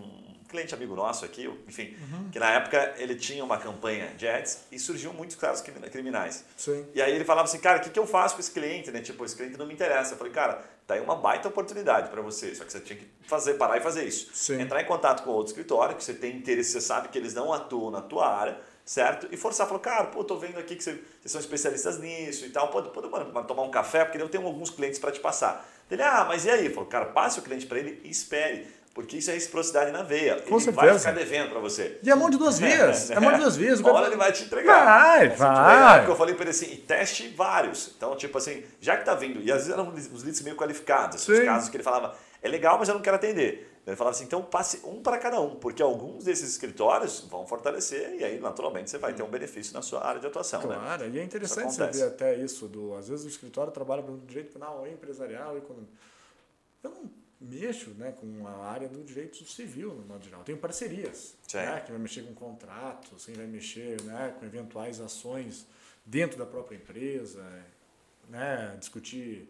[0.49, 2.31] cliente amigo nosso aqui, enfim, uhum.
[2.31, 6.45] que na época ele tinha uma campanha de ads e surgiu muitos casos criminais.
[6.57, 6.87] Sim.
[6.95, 8.91] E aí ele falava assim, cara, o que, que eu faço com esse cliente?
[8.91, 9.01] Né?
[9.01, 10.15] Tipo, esse cliente não me interessa.
[10.15, 13.07] Eu falei, cara, tá aí uma baita oportunidade para você, só que você tinha que
[13.27, 14.31] fazer, parar e fazer isso.
[14.33, 14.61] Sim.
[14.61, 17.53] Entrar em contato com outro escritório, que você tem interesse, você sabe que eles não
[17.53, 19.29] atuam na tua área, certo?
[19.31, 22.69] E forçar, falou, cara, pô, tô vendo aqui que vocês são especialistas nisso e tal,
[22.69, 25.69] pode, pode mano, tomar um café, porque eu tenho alguns clientes para te passar.
[25.91, 26.71] Ele, ah, mas e aí?
[26.71, 28.67] Falou, cara, passe o cliente para ele e espere.
[28.95, 30.41] Porque isso é reciprocidade na veia.
[30.43, 30.87] Com ele certeza.
[30.87, 31.99] vai ficar devendo para você.
[32.03, 33.11] E é mão de duas vias.
[33.11, 33.81] É, é mão de duas vias.
[33.81, 34.85] Uma hora ele vai te entregar.
[34.85, 35.99] Vai, vai.
[35.99, 37.93] Porque eu falei para ele assim, teste vários.
[37.97, 41.23] Então, tipo assim, já que tá vindo, e às vezes eram os leads meio qualificados,
[41.23, 41.33] Sim.
[41.33, 43.79] os casos que ele falava, é legal, mas eu não quero atender.
[43.87, 48.17] Ele falava assim, então passe um para cada um, porque alguns desses escritórios vão fortalecer
[48.19, 50.61] e aí, naturalmente, você vai ter um benefício na sua área de atuação.
[50.61, 50.75] Né?
[50.75, 51.11] Claro, né?
[51.15, 52.69] e é interessante você ver até isso.
[52.69, 55.91] Do, às vezes o escritório trabalha no direito penal ou empresarial, econômico.
[56.83, 57.11] Eu não
[57.41, 60.43] mexo né, com a área do direito civil, no modo geral.
[60.43, 65.67] Tenho parcerias, né, que vai mexer com contratos, quem vai mexer né, com eventuais ações
[66.05, 67.45] dentro da própria empresa,
[68.29, 69.49] né, discutir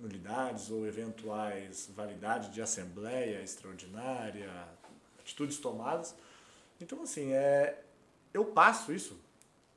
[0.00, 4.50] nulidades ou eventuais validades de assembleia extraordinária,
[5.18, 6.14] atitudes tomadas.
[6.80, 7.82] Então, assim, é,
[8.32, 9.18] eu passo isso,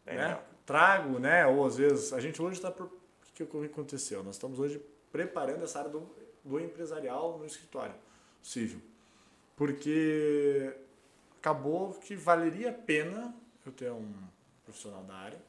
[0.05, 2.69] né, trago, né, ou às vezes, a gente hoje está...
[2.69, 2.91] O
[3.33, 4.21] que, que aconteceu?
[4.21, 4.81] Nós estamos hoje
[5.13, 6.01] preparando essa área do
[6.49, 7.93] do empresarial no escritório
[8.41, 8.81] civil.
[9.55, 10.73] Porque
[11.39, 13.33] acabou que valeria a pena
[13.65, 14.11] eu ter um
[14.63, 15.41] profissional da área,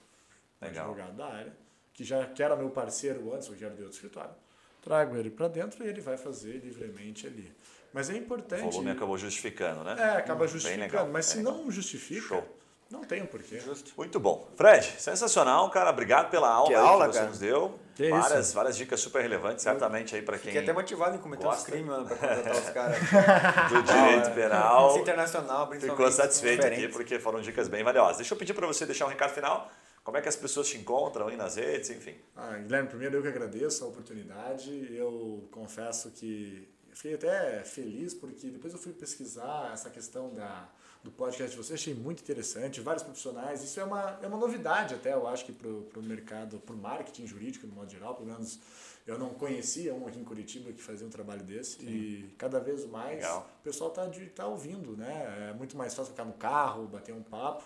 [0.60, 1.56] um advogado da área,
[1.94, 4.34] que já que era meu parceiro antes, que era de outro escritório.
[4.82, 7.52] Trago ele para dentro e ele vai fazer livremente ali.
[7.92, 8.66] Mas é importante.
[8.66, 9.96] O volume acabou justificando, né?
[9.98, 10.84] É, acaba hum, justificando.
[10.84, 12.60] Legal, mas se não justifica, Show.
[12.90, 13.62] Não tem um porquê.
[13.96, 14.48] Muito bom.
[14.56, 15.90] Fred, sensacional, cara.
[15.90, 17.30] Obrigado pela aula, Que aula, que você cara.
[17.30, 17.78] nos deu.
[18.02, 18.54] Que várias, isso.
[18.54, 21.70] várias dicas super relevantes, certamente aí para quem Fiquei até motivado em cometer Gosta.
[21.70, 22.98] crimes, mano, pra contratar os caras.
[22.98, 25.96] do direito penal Esse internacional, principalmente.
[25.98, 28.18] ficou satisfeito aqui porque foram dicas bem valiosas.
[28.18, 29.70] Deixa eu pedir para você deixar um recado final.
[30.02, 32.14] Como é que as pessoas te encontram aí nas redes, enfim.
[32.34, 34.88] Ah, Guilherme, primeiro eu que agradeço a oportunidade.
[34.96, 40.68] Eu confesso que fiquei até feliz porque depois eu fui pesquisar essa questão da,
[41.02, 43.62] do podcast de vocês, achei muito interessante, vários profissionais.
[43.62, 46.78] Isso é uma, é uma novidade até, eu acho que para o mercado, para o
[46.78, 48.60] marketing jurídico no modo geral, pelo menos
[49.06, 52.86] eu não conhecia um aqui em Curitiba que fazia um trabalho desse e cada vez
[52.86, 53.50] mais Legal.
[53.60, 55.48] o pessoal está tá ouvindo, né?
[55.50, 57.64] É muito mais fácil ficar no carro, bater um papo.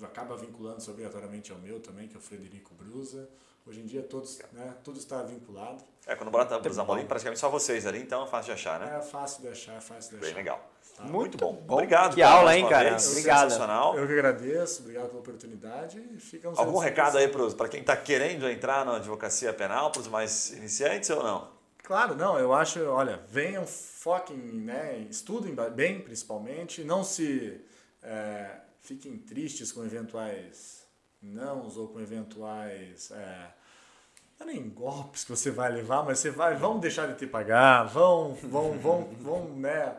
[0.03, 3.27] acaba vinculando-se obrigatoriamente ao meu também, que é o Frederico Brusa.
[3.65, 5.83] Hoje em dia todos, né, tudo está vinculado.
[6.07, 8.97] É, quando bota o Zamolim, praticamente só vocês ali, então é fácil de achar, né?
[8.97, 10.25] É fácil de achar, é fácil de achar.
[10.25, 10.71] Bem legal.
[10.97, 11.03] Tá.
[11.03, 11.53] Muito bom.
[11.53, 11.75] bom.
[11.75, 12.15] Obrigado.
[12.15, 12.89] Que aula, hein, cara?
[12.89, 13.07] vez.
[13.09, 13.49] Obrigado.
[13.49, 13.95] Sensacional.
[13.95, 18.49] Eu que agradeço, obrigado pela oportunidade e ficamos Algum recado aí para quem está querendo
[18.49, 21.51] entrar na advocacia penal, para os mais iniciantes ou não?
[21.83, 27.59] Claro, não, eu acho, olha, venham, foquem, né, estudem bem principalmente, não se
[28.01, 30.80] é, fiquem tristes com eventuais
[31.21, 33.51] nãos ou com eventuais, é,
[34.39, 37.27] não é nem golpes que você vai levar, mas você vai, vão deixar de te
[37.27, 39.95] pagar, vão, vão, vão, vão, né,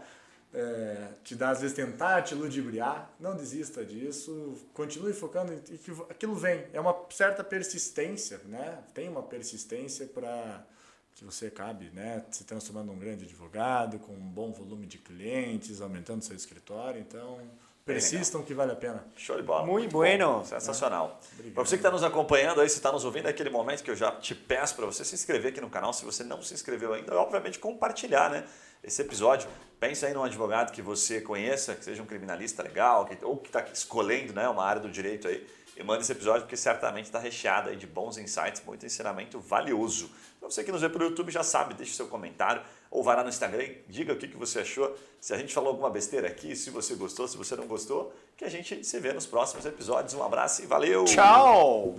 [0.53, 5.91] é, te dar, às vezes, tentar te ludibriar, não desista disso, continue focando em que
[6.11, 10.67] aquilo vem, é uma certa persistência, né, tem uma persistência para
[11.15, 15.81] que você acabe né, se transformando num grande advogado, com um bom volume de clientes,
[15.81, 17.01] aumentando seu escritório.
[17.01, 17.39] Então,
[17.85, 19.05] persistam que vale a pena.
[19.17, 19.67] Show de bola.
[19.67, 19.99] Muito bom.
[19.99, 20.45] bueno.
[20.45, 21.21] Sensacional.
[21.35, 21.55] Obrigado.
[21.55, 23.91] Para você que está nos acompanhando aí, se está nos ouvindo, é aquele momento que
[23.91, 25.93] eu já te peço para você se inscrever aqui no canal.
[25.93, 28.45] Se você não se inscreveu ainda, obviamente compartilhar né,
[28.83, 29.49] esse episódio.
[29.81, 33.49] Pense aí num advogado que você conheça, que seja um criminalista legal, que, ou que
[33.49, 35.47] está escolhendo né, uma área do direito aí.
[35.77, 40.11] E manda esse episódio porque certamente está recheado aí de bons insights, muito ensinamento valioso.
[40.39, 42.63] Para você que nos vê pelo YouTube já sabe, deixe seu comentário
[42.93, 44.95] ou vai lá no Instagram diga o que, que você achou.
[45.19, 48.45] Se a gente falou alguma besteira aqui, se você gostou, se você não gostou, que
[48.45, 50.13] a gente se vê nos próximos episódios.
[50.15, 51.05] Um abraço e valeu!
[51.07, 51.91] Tchau!